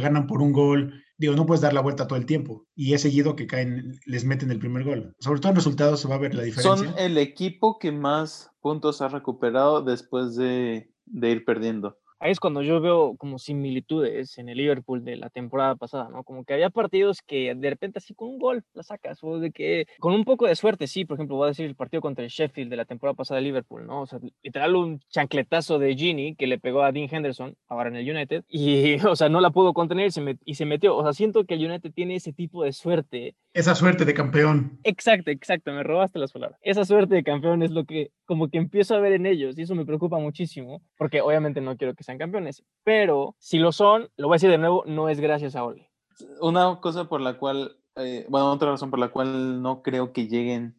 ganan 0.00 0.26
por 0.26 0.42
un 0.42 0.52
gol, 0.52 1.04
digo, 1.16 1.34
no 1.36 1.46
puedes 1.46 1.60
dar 1.60 1.74
la 1.74 1.80
vuelta 1.80 2.08
todo 2.08 2.18
el 2.18 2.26
tiempo. 2.26 2.66
Y 2.74 2.94
es 2.94 3.02
seguido 3.02 3.36
que 3.36 3.46
caen, 3.46 4.00
les 4.06 4.24
meten 4.24 4.50
el 4.50 4.58
primer 4.58 4.84
gol. 4.84 5.14
Sobre 5.20 5.40
todo 5.40 5.50
en 5.50 5.56
resultados 5.56 6.00
se 6.00 6.08
va 6.08 6.16
a 6.16 6.18
ver 6.18 6.34
la 6.34 6.42
diferencia. 6.42 6.88
Son 6.90 6.98
el 6.98 7.18
equipo 7.18 7.78
que 7.78 7.92
más 7.92 8.50
puntos 8.60 9.00
ha 9.00 9.08
recuperado 9.08 9.82
después 9.82 10.34
de, 10.34 10.90
de 11.06 11.30
ir 11.30 11.44
perdiendo 11.44 11.98
ahí 12.20 12.32
es 12.32 12.40
cuando 12.40 12.62
yo 12.62 12.80
veo 12.80 13.16
como 13.16 13.38
similitudes 13.38 14.38
en 14.38 14.48
el 14.48 14.58
Liverpool 14.58 15.04
de 15.04 15.16
la 15.16 15.30
temporada 15.30 15.76
pasada, 15.76 16.08
¿no? 16.10 16.24
Como 16.24 16.44
que 16.44 16.54
había 16.54 16.70
partidos 16.70 17.22
que 17.22 17.54
de 17.54 17.70
repente 17.70 17.98
así 17.98 18.14
con 18.14 18.28
un 18.28 18.38
gol 18.38 18.64
la 18.74 18.82
sacas, 18.82 19.18
o 19.22 19.38
de 19.38 19.50
que 19.50 19.86
con 19.98 20.14
un 20.14 20.24
poco 20.24 20.46
de 20.46 20.56
suerte, 20.56 20.86
sí, 20.86 21.04
por 21.04 21.16
ejemplo, 21.16 21.36
voy 21.36 21.46
a 21.46 21.48
decir 21.48 21.66
el 21.66 21.76
partido 21.76 22.00
contra 22.00 22.24
el 22.24 22.30
Sheffield 22.30 22.70
de 22.70 22.76
la 22.76 22.84
temporada 22.84 23.14
pasada 23.14 23.40
de 23.40 23.46
Liverpool, 23.46 23.86
¿no? 23.86 24.02
O 24.02 24.06
sea, 24.06 24.18
literal 24.42 24.76
un 24.76 25.00
chancletazo 25.10 25.78
de 25.78 25.94
Gini 25.94 26.34
que 26.34 26.46
le 26.46 26.58
pegó 26.58 26.82
a 26.82 26.92
Dean 26.92 27.08
Henderson, 27.10 27.56
ahora 27.68 27.88
en 27.88 27.96
el 27.96 28.10
United, 28.10 28.44
y, 28.48 28.96
o 29.06 29.16
sea, 29.16 29.28
no 29.28 29.40
la 29.40 29.50
pudo 29.50 29.72
contener 29.72 30.10
y 30.44 30.54
se 30.54 30.66
metió. 30.66 30.96
O 30.96 31.02
sea, 31.02 31.12
siento 31.12 31.44
que 31.44 31.54
el 31.54 31.64
United 31.64 31.92
tiene 31.92 32.16
ese 32.16 32.32
tipo 32.32 32.64
de 32.64 32.72
suerte. 32.72 33.36
Esa 33.52 33.74
suerte 33.74 34.04
de 34.04 34.14
campeón. 34.14 34.78
Exacto, 34.84 35.30
exacto, 35.30 35.72
me 35.72 35.82
robaste 35.82 36.18
las 36.18 36.32
palabras. 36.32 36.58
Esa 36.62 36.84
suerte 36.84 37.14
de 37.14 37.22
campeón 37.22 37.62
es 37.62 37.70
lo 37.70 37.84
que 37.84 38.10
como 38.24 38.48
que 38.48 38.58
empiezo 38.58 38.94
a 38.94 39.00
ver 39.00 39.12
en 39.14 39.24
ellos 39.24 39.58
y 39.58 39.62
eso 39.62 39.74
me 39.74 39.86
preocupa 39.86 40.18
muchísimo, 40.18 40.82
porque 40.98 41.22
obviamente 41.22 41.60
no 41.60 41.76
quiero 41.76 41.94
que 41.94 42.04
sean 42.08 42.16
campeones, 42.16 42.64
pero 42.84 43.36
si 43.38 43.58
lo 43.58 43.70
son, 43.70 44.08
lo 44.16 44.28
voy 44.28 44.36
a 44.36 44.36
decir 44.36 44.48
de 44.48 44.56
nuevo, 44.56 44.82
no 44.86 45.10
es 45.10 45.20
gracias 45.20 45.54
a 45.54 45.64
Ole. 45.64 45.90
Una 46.40 46.80
cosa 46.80 47.06
por 47.06 47.20
la 47.20 47.36
cual, 47.36 47.76
eh, 47.96 48.24
bueno, 48.30 48.50
otra 48.50 48.70
razón 48.70 48.88
por 48.88 48.98
la 48.98 49.10
cual 49.10 49.60
no 49.60 49.82
creo 49.82 50.12
que 50.14 50.26
lleguen 50.26 50.74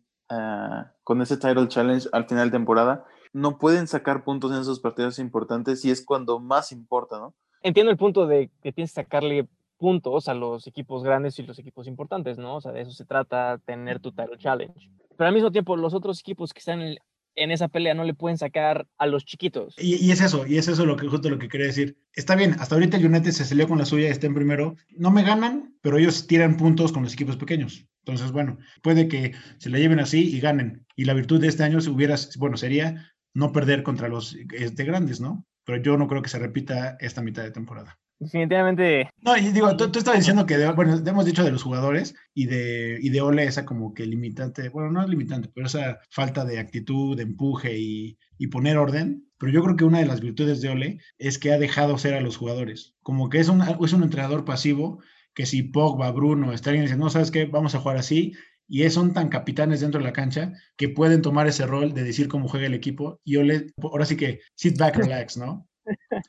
con 1.03 1.23
ese 1.23 1.37
Title 1.37 1.67
Challenge 1.67 2.07
al 2.11 2.27
final 2.27 2.49
de 2.49 2.57
temporada, 2.57 3.05
no 3.33 3.57
pueden 3.57 3.87
sacar 3.87 4.23
puntos 4.23 4.51
en 4.51 4.59
esos 4.59 4.79
partidos 4.79 5.17
importantes 5.17 5.83
y 5.85 5.89
es 5.89 6.05
cuando 6.05 6.39
más 6.39 6.71
importa, 6.71 7.17
¿no? 7.17 7.33
Entiendo 7.63 7.91
el 7.91 7.97
punto 7.97 8.27
de 8.27 8.51
que 8.61 8.71
tienes 8.71 8.91
que 8.91 9.01
sacarle 9.01 9.47
puntos 9.77 10.27
a 10.27 10.35
los 10.35 10.67
equipos 10.67 11.03
grandes 11.03 11.39
y 11.39 11.43
los 11.43 11.57
equipos 11.57 11.87
importantes, 11.87 12.37
¿no? 12.37 12.57
O 12.57 12.61
sea, 12.61 12.71
de 12.71 12.81
eso 12.81 12.91
se 12.91 13.05
trata, 13.05 13.59
tener 13.65 13.99
tu 13.99 14.11
title 14.11 14.37
challenge. 14.37 14.91
Pero 15.17 15.27
al 15.27 15.33
mismo 15.33 15.51
tiempo, 15.51 15.75
los 15.75 15.95
otros 15.95 16.19
equipos 16.19 16.53
que 16.53 16.59
están 16.59 16.81
en, 16.81 16.97
en 17.39 17.51
esa 17.51 17.69
pelea 17.69 17.93
no 17.93 18.03
le 18.03 18.13
pueden 18.13 18.37
sacar 18.37 18.87
a 18.97 19.07
los 19.07 19.25
chiquitos. 19.25 19.75
Y, 19.77 20.11
es 20.11 20.21
eso, 20.21 20.45
y 20.45 20.57
es 20.57 20.67
eso 20.67 20.85
lo 20.85 20.97
que 20.97 21.07
justo 21.07 21.29
lo 21.29 21.39
que 21.39 21.47
quería 21.47 21.67
decir. 21.67 21.97
Está 22.13 22.35
bien, 22.35 22.55
hasta 22.59 22.75
ahorita 22.75 22.97
el 22.97 23.05
United 23.05 23.31
se 23.31 23.45
salió 23.45 23.67
con 23.67 23.77
la 23.77 23.85
suya, 23.85 24.09
está 24.09 24.27
en 24.27 24.35
primero. 24.35 24.75
No 24.89 25.09
me 25.09 25.23
ganan, 25.23 25.75
pero 25.81 25.97
ellos 25.97 26.27
tiran 26.27 26.57
puntos 26.57 26.91
con 26.91 27.03
los 27.03 27.13
equipos 27.13 27.37
pequeños. 27.37 27.85
Entonces, 28.05 28.31
bueno, 28.31 28.57
puede 28.81 29.07
que 29.07 29.33
se 29.57 29.69
la 29.69 29.79
lleven 29.79 29.99
así 29.99 30.35
y 30.35 30.39
ganen. 30.39 30.85
Y 30.95 31.05
la 31.05 31.13
virtud 31.13 31.39
de 31.39 31.47
este 31.47 31.63
año 31.63 31.79
hubiera, 31.89 32.15
bueno, 32.37 32.57
sería 32.57 33.13
no 33.33 33.51
perder 33.51 33.83
contra 33.83 34.09
los 34.09 34.35
de 34.35 34.85
grandes, 34.85 35.21
¿no? 35.21 35.45
Pero 35.69 35.83
yo 35.83 35.97
no 35.97 36.07
creo 36.07 36.23
que 36.23 36.29
se 36.29 36.39
repita 36.39 36.97
esta 36.99 37.21
mitad 37.21 37.43
de 37.43 37.51
temporada. 37.51 37.99
Definitivamente. 38.17 39.07
No, 39.21 39.37
y 39.37 39.51
digo, 39.51 39.77
tú, 39.77 39.91
tú 39.91 39.99
estabas 39.99 40.19
diciendo 40.19 40.47
que, 40.47 40.57
bueno, 40.71 40.99
hemos 41.05 41.25
dicho 41.25 41.43
de 41.43 41.51
los 41.51 41.61
jugadores 41.61 42.15
y 42.33 42.47
de, 42.47 42.97
y 42.99 43.09
de 43.09 43.21
Ole 43.21 43.43
esa 43.43 43.67
como 43.67 43.93
que 43.93 44.07
limitante, 44.07 44.69
bueno, 44.69 44.89
no 44.89 45.03
es 45.03 45.09
limitante, 45.09 45.51
pero 45.53 45.67
esa 45.67 45.99
falta 46.09 46.43
de 46.43 46.57
actitud, 46.57 47.15
de 47.15 47.21
empuje 47.21 47.77
y, 47.77 48.17
y 48.39 48.47
poner 48.47 48.77
orden. 48.77 49.27
Pero 49.37 49.51
yo 49.51 49.61
creo 49.61 49.75
que 49.75 49.85
una 49.85 49.99
de 49.99 50.07
las 50.07 50.21
virtudes 50.21 50.59
de 50.61 50.69
Ole 50.69 50.97
es 51.19 51.37
que 51.37 51.51
ha 51.51 51.59
dejado 51.59 51.99
ser 51.99 52.15
a 52.15 52.21
los 52.21 52.35
jugadores. 52.35 52.95
Como 53.03 53.29
que 53.29 53.37
es 53.37 53.47
un, 53.47 53.61
es 53.61 53.93
un 53.93 54.01
entrenador 54.01 54.45
pasivo 54.45 55.03
que 55.35 55.45
si 55.45 55.61
Pogba, 55.61 56.11
Bruno, 56.11 56.57
Sterling 56.57 56.81
dicen, 56.81 56.97
no, 56.97 57.11
¿sabes 57.11 57.29
qué? 57.29 57.45
Vamos 57.45 57.75
a 57.75 57.79
jugar 57.79 57.97
así. 57.97 58.33
Y 58.69 58.87
son 58.91 59.13
tan 59.13 59.29
capitanes 59.29 59.81
dentro 59.81 59.99
de 59.99 60.05
la 60.05 60.13
cancha 60.13 60.53
que 60.77 60.89
pueden 60.89 61.21
tomar 61.21 61.47
ese 61.47 61.65
rol 61.65 61.93
de 61.93 62.03
decir 62.03 62.27
cómo 62.27 62.47
juega 62.47 62.67
el 62.67 62.75
equipo. 62.75 63.19
Y 63.25 63.37
Ole, 63.37 63.73
ahora 63.81 64.05
sí 64.05 64.15
que 64.15 64.41
sit 64.55 64.77
back, 64.77 64.95
relax, 64.95 65.37
¿no? 65.37 65.67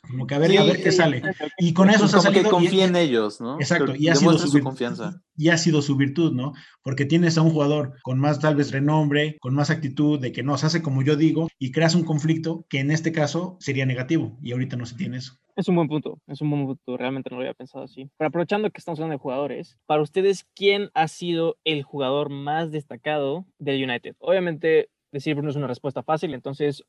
Como 0.08 0.26
que 0.26 0.34
a 0.34 0.38
ver, 0.38 0.58
a 0.58 0.64
ver 0.64 0.82
qué 0.82 0.92
sale. 0.92 1.22
Y 1.58 1.72
con 1.72 1.90
eso 1.90 2.08
se 2.08 2.16
ha 2.16 2.20
salido. 2.20 2.44
que 2.44 2.50
confía 2.50 2.84
en 2.84 2.96
ellos, 2.96 3.40
¿no? 3.40 3.58
Exacto. 3.60 3.94
Y 3.96 4.08
ha 4.08 4.14
sido 4.14 4.38
su, 4.38 4.60
confianza. 4.60 5.22
Y 5.36 5.48
ha 5.48 5.58
sido 5.58 5.82
su 5.82 5.96
virtud, 5.96 6.32
¿no? 6.32 6.52
Porque 6.82 7.04
tienes 7.04 7.38
a 7.38 7.42
un 7.42 7.50
jugador 7.50 7.94
con 8.02 8.18
más 8.18 8.40
tal 8.40 8.56
vez 8.56 8.72
renombre, 8.72 9.36
con 9.40 9.54
más 9.54 9.70
actitud, 9.70 10.20
de 10.20 10.32
que 10.32 10.42
no 10.42 10.56
se 10.58 10.66
hace 10.66 10.82
como 10.82 11.02
yo 11.02 11.16
digo, 11.16 11.48
y 11.58 11.72
creas 11.72 11.94
un 11.94 12.04
conflicto 12.04 12.66
que 12.68 12.80
en 12.80 12.90
este 12.90 13.12
caso 13.12 13.56
sería 13.60 13.86
negativo. 13.86 14.38
Y 14.42 14.52
ahorita 14.52 14.76
no 14.76 14.86
se 14.86 14.96
tiene 14.96 15.18
eso. 15.18 15.34
Es 15.56 15.68
un 15.68 15.76
buen 15.76 15.88
punto, 15.88 16.18
es 16.26 16.40
un 16.40 16.50
buen 16.50 16.66
punto, 16.66 16.96
realmente 16.96 17.28
no 17.28 17.36
lo 17.36 17.42
había 17.42 17.54
pensado 17.54 17.84
así. 17.84 18.08
Pero 18.16 18.28
aprovechando 18.28 18.70
que 18.70 18.78
estamos 18.78 18.98
hablando 18.98 19.14
de 19.14 19.22
jugadores, 19.22 19.78
para 19.86 20.00
ustedes, 20.00 20.46
¿quién 20.54 20.90
ha 20.94 21.06
sido 21.08 21.58
el 21.64 21.82
jugador 21.82 22.30
más 22.30 22.70
destacado 22.70 23.44
del 23.58 23.84
United? 23.84 24.16
Obviamente, 24.20 24.88
decir 25.12 25.34
Bruno 25.34 25.50
es 25.50 25.56
una 25.56 25.66
respuesta 25.66 26.02
fácil, 26.02 26.34
entonces 26.34 26.84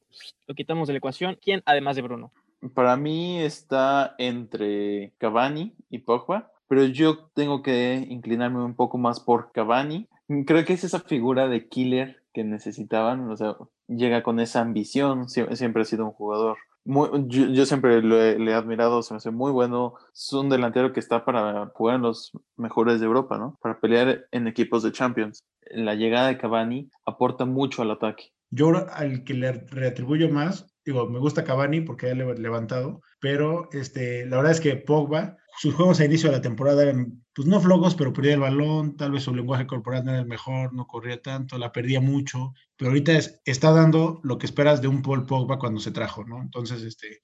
lo 0.48 0.56
quitamos 0.56 0.88
de 0.88 0.94
la 0.94 1.00
ecuación. 1.00 1.38
¿Quién 1.42 1.64
además 1.66 1.96
de 1.96 2.04
Bruno? 2.04 2.32
Para 2.74 2.96
mí 2.98 3.40
está 3.40 4.16
entre 4.18 5.14
Cavani 5.18 5.76
y 5.90 6.00
Pogba, 6.00 6.52
pero 6.68 6.86
yo 6.86 7.30
tengo 7.34 7.62
que 7.62 8.06
inclinarme 8.10 8.64
un 8.64 8.76
poco 8.76 8.98
más 8.98 9.20
por 9.20 9.52
Cavani. 9.52 10.08
Creo 10.46 10.64
que 10.64 10.74
es 10.74 10.84
esa 10.84 11.00
figura 11.00 11.48
de 11.48 11.68
killer 11.68 12.24
que 12.34 12.44
necesitaban, 12.44 13.30
o 13.30 13.36
sea, 13.36 13.58
llega 13.88 14.24
con 14.24 14.40
esa 14.40 14.62
ambición, 14.62 15.28
siempre, 15.28 15.82
ha 15.82 15.86
sido 15.86 16.06
un 16.06 16.12
jugador 16.12 16.58
muy, 16.84 17.10
yo, 17.28 17.66
siempre 17.66 18.02
le 18.02 18.52
he 18.52 18.54
admirado, 18.54 19.04
se 19.04 19.14
me 19.14 19.18
hace 19.18 19.32
muy 19.32 19.52
bueno. 19.52 19.94
Es 20.14 20.34
un 20.34 20.50
delantero 20.50 20.94
que 20.94 21.00
está 21.00 21.26
para 21.26 21.68
jugar 21.68 21.98
en 21.98 22.02
los 22.04 22.32
mejores 22.58 23.00
de 23.00 23.06
Europa, 23.06 23.38
¿no? 23.38 23.58
Para 23.62 23.80
pelear 23.80 24.26
en 24.32 24.48
equipos 24.48 24.82
de 24.82 24.92
Champions. 24.92 25.44
La 25.70 25.94
llegada 25.94 26.28
de 26.28 26.38
Cavani 26.38 26.90
aporta 27.06 27.46
mucho 27.46 27.82
al 27.82 27.92
ataque. 27.92 28.32
Yo 28.50 28.72
al 28.94 29.24
que 29.24 29.34
le 29.34 29.52
reatribuyo 29.52 30.30
más 30.30 30.71
digo, 30.86 31.10
me 31.10 31.20
gusta 31.20 31.44
Cavani 31.44 31.82
porque 31.82 32.10
ha 32.10 32.16
levantado, 32.16 33.02
pero 33.20 33.70
este, 33.72 34.26
la 34.26 34.38
verdad 34.38 34.54
es 34.54 34.62
que 34.62 34.76
Pogba, 34.76 35.38
sus 35.58 35.76
juegos 35.76 36.00
a 36.00 36.06
inicio 36.06 36.30
de 36.30 36.38
la 36.38 36.42
temporada 36.42 36.84
eran, 36.84 37.24
pues 37.34 37.48
no 37.48 37.60
flojos, 37.60 37.96
pero 37.96 38.14
perdía 38.14 38.34
el 38.34 38.40
balón, 38.40 38.98
tal 38.98 39.12
vez 39.12 39.24
su 39.24 39.36
lenguaje 39.36 39.68
corporal 39.68 40.06
no 40.06 40.12
era 40.12 40.22
el 40.22 40.28
mejor, 40.28 40.74
no 40.74 40.88
corría 40.88 41.22
tanto, 41.22 41.58
la 41.58 41.72
perdía 41.72 42.02
mucho, 42.02 42.54
pero 42.78 42.92
ahorita 42.92 43.14
está 43.46 43.72
dando 43.72 44.20
lo 44.24 44.38
que 44.38 44.46
esperas 44.46 44.82
de 44.82 44.88
un 44.88 45.02
Paul 45.02 45.26
Pogba 45.26 45.60
cuando 45.60 45.80
se 45.80 45.92
trajo, 45.92 46.24
¿no? 46.26 46.42
Entonces, 46.42 46.82
este, 46.84 47.22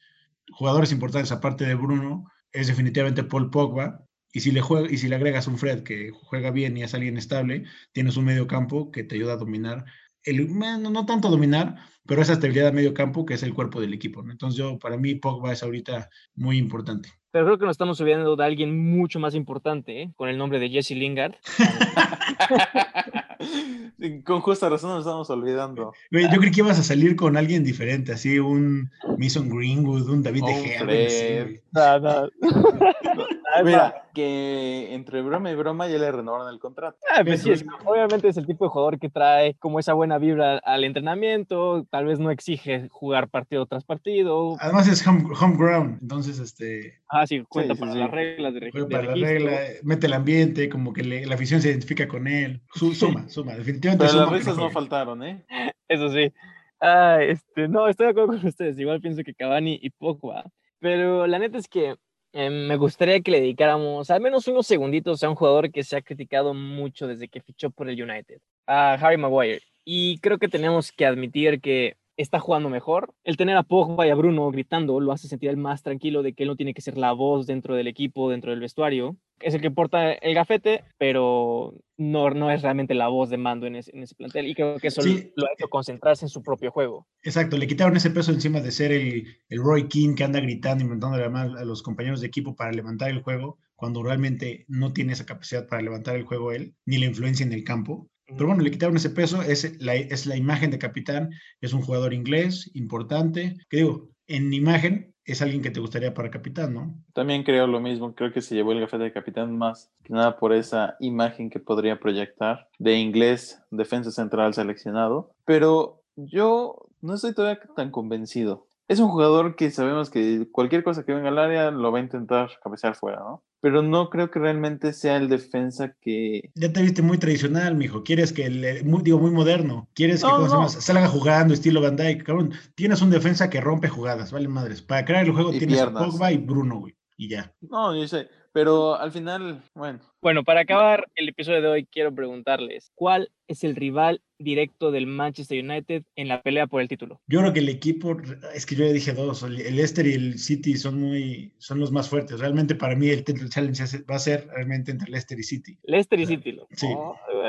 jugadores 0.51 0.91
importantes 0.91 1.31
aparte 1.31 1.65
de 1.65 1.75
Bruno, 1.75 2.25
es 2.51 2.67
definitivamente 2.67 3.23
Paul 3.23 3.49
Pogba, 3.49 4.03
y 4.31 4.41
si 4.41 4.51
le 4.51 4.61
juega, 4.61 4.91
y 4.91 4.97
si 4.97 5.07
le 5.07 5.15
agregas 5.15 5.47
un 5.47 5.57
Fred 5.57 5.83
que 5.83 6.11
juega 6.11 6.51
bien 6.51 6.77
y 6.77 6.83
es 6.83 6.93
alguien 6.93 7.17
estable, 7.17 7.63
tienes 7.91 8.17
un 8.17 8.25
medio 8.25 8.45
campo 8.45 8.91
que 8.91 9.03
te 9.03 9.15
ayuda 9.15 9.33
a 9.33 9.37
dominar 9.37 9.85
el, 10.27 10.57
no, 10.57 11.05
tanto 11.05 11.29
dominar, 11.29 11.75
pero 12.05 12.21
esa 12.21 12.33
estabilidad 12.33 12.67
a 12.67 12.71
medio 12.71 12.93
campo 12.93 13.25
que 13.25 13.33
es 13.33 13.43
el 13.43 13.53
cuerpo 13.53 13.81
del 13.81 13.93
equipo. 13.93 14.23
Entonces 14.29 14.57
yo, 14.57 14.77
para 14.77 14.97
mí, 14.97 15.15
Pogba 15.15 15.53
es 15.53 15.63
ahorita 15.63 16.09
muy 16.35 16.57
importante. 16.57 17.09
Pero 17.31 17.45
creo 17.45 17.57
que 17.57 17.65
nos 17.65 17.73
estamos 17.73 17.99
olvidando 18.01 18.35
de 18.35 18.45
alguien 18.45 18.91
mucho 18.91 19.19
más 19.19 19.35
importante, 19.35 20.01
¿eh? 20.01 20.11
con 20.15 20.29
el 20.29 20.37
nombre 20.37 20.59
de 20.59 20.69
Jesse 20.69 20.91
Lingard. 20.91 21.35
con 24.25 24.41
justa 24.41 24.69
razón 24.69 24.91
nos 24.91 24.99
estamos 25.01 25.29
olvidando. 25.29 25.93
Yo 26.11 26.39
creí 26.39 26.51
que 26.51 26.61
ibas 26.61 26.79
a 26.79 26.83
salir 26.83 27.15
con 27.15 27.37
alguien 27.37 27.63
diferente, 27.63 28.13
así 28.13 28.39
un 28.39 28.89
Mason 29.17 29.49
Greenwood, 29.49 30.09
un 30.09 30.23
David 30.23 30.45
de 30.45 30.53
Gea. 30.53 30.83
Mira, 33.63 34.06
que 34.17 34.95
entre 34.95 35.21
broma 35.21 35.51
y 35.51 35.55
broma 35.55 35.87
ya 35.87 35.99
le 35.99 36.11
renovaron 36.11 36.51
el 36.51 36.59
contrato. 36.59 36.97
Ah, 37.15 37.21
pues 37.23 37.43
sí, 37.43 37.51
obviamente 37.85 38.27
es 38.27 38.37
el 38.37 38.47
tipo 38.47 38.65
de 38.65 38.69
jugador 38.69 38.97
que 38.97 39.09
trae 39.09 39.53
como 39.59 39.77
esa 39.77 39.93
buena 39.93 40.17
vibra 40.17 40.57
al 40.57 40.83
entrenamiento, 40.83 41.85
tal 41.91 42.05
vez 42.05 42.17
no 42.17 42.31
exige 42.31 42.87
jugar 42.89 43.29
partido 43.29 43.67
tras 43.67 43.83
partido. 43.83 44.57
Además 44.59 44.87
es 44.87 45.05
home, 45.05 45.55
ground, 45.55 45.99
entonces 46.01 46.39
este... 46.39 46.99
Ah, 47.09 47.27
sí, 47.27 47.43
cuenta 47.47 47.75
para 47.75 47.93
las 47.93 48.09
reglas 48.09 48.55
de, 48.55 48.59
registro. 48.61 48.89
Para 48.89 49.15
la 49.15 49.27
regla, 49.27 49.59
mete 49.83 50.07
el 50.07 50.13
ambiente, 50.13 50.67
como 50.67 50.93
que 50.93 51.03
la 51.03 51.35
afición 51.35 51.61
se 51.61 51.69
identifica 51.69 52.07
con 52.07 52.27
él. 52.27 52.59
suma, 52.73 53.29
suma, 53.29 53.53
definitivamente. 53.53 54.03
Pero 54.03 54.21
las 54.21 54.31
risas 54.31 54.57
no 54.57 54.71
faltaron, 54.71 55.21
¿eh? 55.21 55.45
Eso 55.87 56.09
sí. 56.09 56.33
Ah, 56.81 57.19
este, 57.21 57.67
no, 57.67 57.87
estoy 57.87 58.07
de 58.07 58.11
acuerdo 58.13 58.29
con 58.29 58.37
ustedes. 58.47 58.79
Igual 58.79 58.99
pienso 58.99 59.21
que 59.23 59.35
Cavani 59.35 59.77
y 59.79 59.91
Pogba. 59.91 60.43
Pero 60.79 61.27
la 61.27 61.37
neta 61.37 61.59
es 61.59 61.67
que 61.67 61.95
em, 62.37 62.67
me 62.67 62.75
gustaría 62.77 63.19
que 63.21 63.31
le 63.31 63.41
dedicáramos 63.41 64.09
al 64.11 64.21
menos 64.21 64.47
unos 64.47 64.67
segunditos 64.67 65.23
a 65.23 65.29
un 65.29 65.35
jugador 65.35 65.71
que 65.71 65.83
se 65.83 65.97
ha 65.97 66.01
criticado 66.01 66.53
mucho 66.53 67.07
desde 67.07 67.27
que 67.27 67.41
fichó 67.41 67.71
por 67.71 67.89
el 67.89 68.01
United, 68.01 68.39
a 68.67 68.93
Harry 68.93 69.17
Maguire. 69.17 69.61
Y 69.83 70.19
creo 70.19 70.37
que 70.37 70.47
tenemos 70.47 70.91
que 70.91 71.05
admitir 71.05 71.61
que 71.61 71.97
está 72.17 72.39
jugando 72.39 72.69
mejor. 72.69 73.13
El 73.23 73.37
tener 73.37 73.55
a 73.55 73.63
Pogba 73.63 74.05
y 74.07 74.09
a 74.09 74.15
Bruno 74.15 74.49
gritando 74.51 74.99
lo 74.99 75.11
hace 75.11 75.27
sentir 75.27 75.55
más 75.55 75.83
tranquilo 75.83 76.23
de 76.23 76.33
que 76.33 76.43
él 76.43 76.49
no 76.49 76.55
tiene 76.55 76.73
que 76.73 76.81
ser 76.81 76.97
la 76.97 77.13
voz 77.13 77.47
dentro 77.47 77.75
del 77.75 77.87
equipo, 77.87 78.29
dentro 78.29 78.51
del 78.51 78.59
vestuario. 78.59 79.15
Es 79.39 79.53
el 79.53 79.61
que 79.61 79.69
porta 79.69 80.13
el 80.13 80.33
gafete, 80.33 80.83
pero 80.97 81.75
no, 81.95 82.31
no 82.31 82.49
es 82.49 82.63
realmente 82.63 82.95
la 82.95 83.07
voz 83.07 83.29
de 83.29 83.37
mando 83.37 83.67
en 83.67 83.75
ese, 83.75 83.95
en 83.95 84.01
ese 84.01 84.15
plantel. 84.15 84.47
Y 84.47 84.55
creo 84.55 84.77
que 84.79 84.87
eso 84.87 85.01
lo 85.35 85.45
ha 85.45 85.53
hecho 85.53 85.69
concentrarse 85.69 86.25
en 86.25 86.29
su 86.29 86.41
propio 86.41 86.71
juego. 86.71 87.07
Exacto, 87.21 87.57
le 87.57 87.67
quitaron 87.67 87.95
ese 87.95 88.09
peso 88.09 88.31
encima 88.31 88.61
de 88.61 88.71
ser 88.71 88.91
el, 88.91 89.27
el 89.49 89.63
Roy 89.63 89.87
King 89.87 90.15
que 90.15 90.23
anda 90.23 90.39
gritando, 90.39 90.83
inventando 90.83 91.17
a 91.17 91.65
los 91.65 91.83
compañeros 91.83 92.21
de 92.21 92.27
equipo 92.27 92.55
para 92.55 92.71
levantar 92.71 93.11
el 93.11 93.21
juego, 93.21 93.59
cuando 93.75 94.01
realmente 94.01 94.65
no 94.67 94.91
tiene 94.91 95.13
esa 95.13 95.25
capacidad 95.25 95.67
para 95.67 95.83
levantar 95.83 96.15
el 96.15 96.23
juego 96.23 96.51
él, 96.51 96.75
ni 96.85 96.97
la 96.97 97.05
influencia 97.05 97.45
en 97.45 97.53
el 97.53 97.63
campo. 97.63 98.09
Pero 98.27 98.47
bueno, 98.47 98.61
le 98.61 98.71
quitaron 98.71 98.97
ese 98.97 99.09
peso, 99.09 99.41
es 99.41 99.81
la, 99.81 99.95
es 99.95 100.25
la 100.25 100.35
imagen 100.35 100.71
de 100.71 100.79
capitán, 100.79 101.31
es 101.61 101.73
un 101.73 101.81
jugador 101.81 102.13
inglés 102.13 102.69
importante, 102.73 103.57
que 103.69 103.77
digo, 103.77 104.09
en 104.27 104.53
imagen 104.53 105.13
es 105.27 105.41
alguien 105.41 105.61
que 105.61 105.71
te 105.71 105.81
gustaría 105.81 106.13
para 106.13 106.31
capitán, 106.31 106.73
¿no? 106.73 106.95
También 107.13 107.43
creo 107.43 107.67
lo 107.67 107.81
mismo, 107.81 108.15
creo 108.15 108.31
que 108.31 108.41
se 108.41 108.55
llevó 108.55 108.71
el 108.71 108.79
gafete 108.79 109.03
de 109.03 109.11
capitán 109.11 109.57
más 109.57 109.91
que 110.03 110.13
nada 110.13 110.37
por 110.37 110.53
esa 110.53 110.95
imagen 111.01 111.49
que 111.49 111.59
podría 111.59 111.99
proyectar 111.99 112.69
de 112.79 112.95
inglés, 112.95 113.61
defensa 113.69 114.09
central 114.11 114.53
seleccionado, 114.53 115.31
pero 115.43 116.01
yo 116.15 116.87
no 117.01 117.15
estoy 117.15 117.33
todavía 117.33 117.61
tan 117.75 117.91
convencido. 117.91 118.67
Es 118.87 119.01
un 119.01 119.09
jugador 119.09 119.57
que 119.57 119.69
sabemos 119.69 120.09
que 120.09 120.47
cualquier 120.49 120.81
cosa 120.83 121.03
que 121.03 121.13
venga 121.13 121.27
al 121.27 121.39
área 121.39 121.71
lo 121.71 121.91
va 121.91 121.99
a 121.99 122.03
intentar 122.03 122.49
cabecear 122.63 122.95
fuera, 122.95 123.19
¿no? 123.19 123.43
Pero 123.59 123.81
no 123.81 124.09
creo 124.09 124.29
que 124.29 124.39
realmente 124.39 124.93
sea 124.93 125.17
el 125.17 125.29
defensa 125.29 125.95
que... 125.99 126.51
Ya 126.55 126.71
te 126.71 126.81
viste 126.81 127.01
muy 127.01 127.17
tradicional, 127.17 127.75
mijo. 127.75 128.03
Quieres 128.03 128.31
que, 128.31 128.45
el, 128.45 128.85
muy, 128.85 129.01
digo, 129.03 129.19
muy 129.19 129.31
moderno. 129.31 129.89
Quieres 129.93 130.23
que 130.23 130.81
salga 130.81 131.07
jugando 131.07 131.53
estilo 131.53 131.81
Van 131.81 131.95
Dyke. 131.95 132.23
Cabrón, 132.23 132.53
tienes 132.75 133.01
un 133.01 133.09
defensa 133.09 133.49
que 133.49 133.61
rompe 133.61 133.87
jugadas, 133.87 134.31
vale 134.31 134.47
madres. 134.47 134.81
Para 134.81 135.05
crear 135.05 135.25
el 135.25 135.33
juego 135.33 135.51
tienes 135.51 135.81
a 135.81 135.91
Pogba 135.91 136.31
y 136.31 136.37
Bruno, 136.37 136.79
güey. 136.79 136.95
Y 137.17 137.29
ya. 137.29 137.51
No, 137.61 137.95
yo 137.95 138.07
sé. 138.07 138.29
Pero 138.53 138.95
al 138.95 139.11
final, 139.11 139.61
bueno. 139.73 139.99
Bueno, 140.27 140.43
para 140.43 140.59
acabar 140.59 141.07
el 141.15 141.29
episodio 141.29 141.61
de 141.61 141.69
hoy, 141.69 141.85
quiero 141.85 142.13
preguntarles, 142.13 142.91
¿cuál 142.95 143.31
es 143.47 143.63
el 143.63 143.77
rival 143.77 144.21
directo 144.37 144.91
del 144.91 145.07
Manchester 145.07 145.63
United 145.63 146.03
en 146.17 146.27
la 146.27 146.41
pelea 146.41 146.67
por 146.67 146.81
el 146.81 146.89
título? 146.89 147.21
Yo 147.27 147.39
creo 147.39 147.53
que 147.53 147.61
el 147.61 147.69
equipo, 147.69 148.17
es 148.53 148.65
que 148.65 148.75
yo 148.75 148.85
ya 148.85 148.91
dije 148.91 149.13
dos, 149.13 149.43
el 149.43 149.55
Leicester 149.55 150.05
y 150.05 150.13
el 150.15 150.37
City 150.37 150.75
son 150.75 150.99
muy, 150.99 151.53
son 151.59 151.79
los 151.79 151.93
más 151.93 152.09
fuertes. 152.09 152.41
Realmente 152.41 152.75
para 152.75 152.97
mí 152.97 153.07
el 153.07 153.23
Title 153.23 153.47
Challenge 153.47 153.81
va 154.03 154.15
a 154.15 154.19
ser 154.19 154.47
realmente 154.49 154.91
entre 154.91 155.09
Leicester 155.09 155.39
y 155.39 155.43
City. 155.43 155.79
Leicester 155.83 156.19
y 156.19 156.25
City. 156.25 156.59
Sí. 156.73 156.87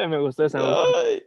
me 0.08 0.20
gustó 0.20 0.44
esa. 0.44 0.60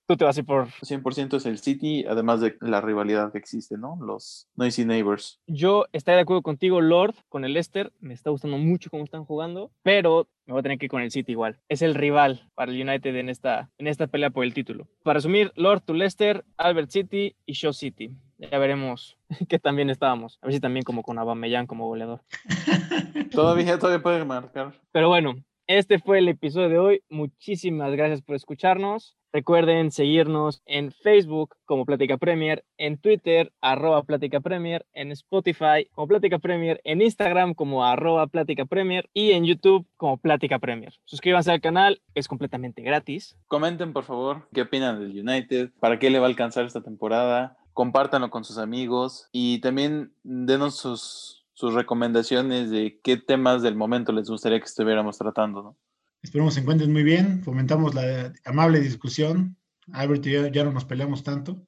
Tú 0.08 0.16
te 0.16 0.24
vas 0.24 0.38
a 0.38 0.40
ir 0.40 0.46
por... 0.46 0.68
100% 0.68 1.36
es 1.36 1.46
el 1.46 1.58
City, 1.58 2.06
además 2.08 2.40
de 2.40 2.56
la 2.62 2.80
rivalidad 2.80 3.34
que 3.34 3.40
existe, 3.40 3.78
¿no? 3.78 3.98
Los 4.02 4.48
Noisy 4.56 4.86
Neighbors. 4.86 5.42
Yo 5.48 5.86
estaría 5.92 6.16
de 6.16 6.22
acuerdo 6.22 6.44
contigo, 6.44 6.80
Lord, 6.80 7.16
con 7.28 7.44
el 7.44 7.54
Leicester. 7.54 7.92
Me 8.00 8.14
está 8.14 8.30
gustando 8.30 8.58
mucho 8.58 8.90
cómo 8.90 9.04
están 9.04 9.26
jugando, 9.26 9.70
pero 9.84 10.30
me 10.46 10.54
voy 10.54 10.60
a 10.60 10.64
tener 10.64 10.78
que 10.78 10.86
ir 10.86 10.92
con 10.92 11.02
el 11.02 11.12
City 11.12 11.32
igual. 11.32 11.60
Es 11.70 11.82
el 11.82 11.96
rival 11.96 12.50
para 12.56 12.72
el 12.72 12.82
United 12.82 13.16
en 13.16 13.30
esta, 13.30 13.70
en 13.78 13.88
esta 13.88 14.08
pelea 14.08 14.30
por 14.30 14.44
el 14.44 14.54
título. 14.54 14.88
Para 15.04 15.16
resumir, 15.16 15.52
Lord 15.56 15.82
to 15.82 15.94
Leicester, 15.94 16.44
Albert 16.58 16.90
City 16.90 17.36
y 17.46 17.54
Shaw 17.54 17.74
City. 17.74 18.12
Ya 18.38 18.58
veremos 18.58 19.18
qué 19.50 19.60
también 19.60 19.90
estábamos. 19.90 20.40
A 20.42 20.48
ver 20.48 20.56
si 20.56 20.60
también 20.60 20.84
como 20.84 21.04
con 21.04 21.20
Aubameyang 21.20 21.68
como 21.68 21.88
goleador. 21.88 22.22
todavía, 23.32 23.78
todavía 23.78 24.02
puede 24.02 24.26
marcar. 24.26 24.74
Pero 24.92 25.10
bueno, 25.10 25.36
este 25.68 26.00
fue 26.00 26.20
el 26.20 26.28
episodio 26.28 26.70
de 26.70 26.80
hoy. 26.80 27.04
Muchísimas 27.10 27.92
gracias 27.92 28.22
por 28.22 28.36
escucharnos. 28.36 29.18
Recuerden 29.34 29.92
seguirnos 29.92 30.62
en 30.66 30.92
Facebook 30.92 31.56
como 31.64 31.86
Plática 31.86 32.18
Premier, 32.18 32.66
en 32.78 32.98
Twitter 32.98 33.54
arroba 33.62 34.04
Plática 34.04 34.42
Premier, 34.42 34.86
en 34.92 35.12
Spotify 35.14 35.88
como 35.94 36.08
Plática 36.08 36.38
Premier, 36.38 36.82
en 36.84 37.02
Instagram 37.02 37.54
como 37.54 37.86
arroba 37.86 38.28
Plática 38.28 38.66
Premier 38.66 39.10
y 39.14 39.32
en 39.32 39.46
YouTube 39.46 39.88
como 39.96 40.18
Plática 40.18 40.60
Premier. 40.60 40.94
Suscríbanse 41.06 41.50
al 41.50 41.62
canal, 41.62 42.02
es 42.14 42.28
completamente 42.28 42.82
gratis. 42.82 43.38
Comenten 43.48 43.94
por 43.94 44.04
favor 44.04 44.50
qué 44.54 44.64
opinan 44.64 45.00
del 45.00 45.18
United, 45.18 45.72
para 45.80 45.98
qué 45.98 46.10
le 46.10 46.20
va 46.20 46.26
a 46.26 46.30
alcanzar 46.30 46.66
esta 46.66 46.84
temporada, 46.84 47.58
compártanlo 47.72 48.30
con 48.32 48.44
sus 48.44 48.58
amigos 48.58 49.30
y 49.32 49.62
también 49.62 50.14
denos 50.24 50.78
sus 50.78 51.41
sus 51.62 51.76
recomendaciones 51.76 52.72
de 52.72 53.00
qué 53.04 53.18
temas 53.18 53.62
del 53.62 53.76
momento 53.76 54.12
les 54.12 54.28
gustaría 54.28 54.60
que 54.60 54.66
estuviéramos 54.66 55.20
tratando. 55.20 55.62
¿no? 55.62 55.78
Esperemos 56.24 56.56
se 56.56 56.62
encuentren 56.62 56.92
muy 56.92 57.04
bien, 57.04 57.44
fomentamos 57.44 57.94
la 57.94 58.34
amable 58.46 58.80
discusión. 58.80 59.58
Albert 59.94 60.26
y 60.26 60.32
yo 60.32 60.48
ya 60.48 60.64
no 60.64 60.72
nos 60.72 60.86
peleamos 60.86 61.24
tanto. 61.24 61.62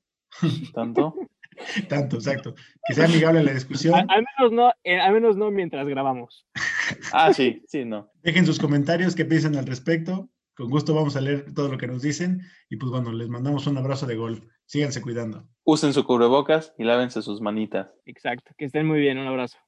¿Tanto? 0.74 1.14
tanto, 1.90 2.16
exacto. 2.16 2.56
Que 2.88 2.96
sea 2.96 3.06
amigable 3.06 3.44
la 3.44 3.54
discusión. 3.54 3.94
Al, 4.10 4.26
menos 4.40 4.52
no, 4.52 4.74
eh, 4.84 5.00
al 5.00 5.14
menos 5.14 5.38
no 5.38 5.52
mientras 5.52 5.88
grabamos. 5.88 6.48
ah, 7.14 7.32
sí, 7.32 7.62
sí, 7.68 7.86
no. 7.86 8.10
Dejen 8.24 8.48
sus 8.48 8.58
comentarios, 8.58 9.14
qué 9.14 9.26
piensan 9.26 9.56
al 9.58 9.68
respecto. 9.68 10.28
Con 10.56 10.72
gusto 10.72 10.96
vamos 10.96 11.16
a 11.16 11.22
leer 11.22 11.54
todo 11.54 11.70
lo 11.70 11.78
que 11.78 11.88
nos 11.88 12.02
dicen. 12.02 12.42
Y 12.68 12.78
pues 12.78 12.92
bueno, 12.92 13.12
les 13.12 13.30
mandamos 13.30 13.68
un 13.68 13.78
abrazo 13.78 14.08
de 14.08 14.16
gol. 14.16 14.50
Síganse 14.66 15.02
cuidando. 15.04 15.48
Usen 15.66 15.94
su 15.94 16.04
cubrebocas 16.04 16.74
y 16.80 16.84
lávense 16.84 17.22
sus 17.22 17.42
manitas. 17.42 17.94
Exacto. 18.06 18.54
Que 18.58 18.66
estén 18.66 18.88
muy 18.88 19.00
bien. 19.00 19.20
Un 19.20 19.28
abrazo. 19.28 19.60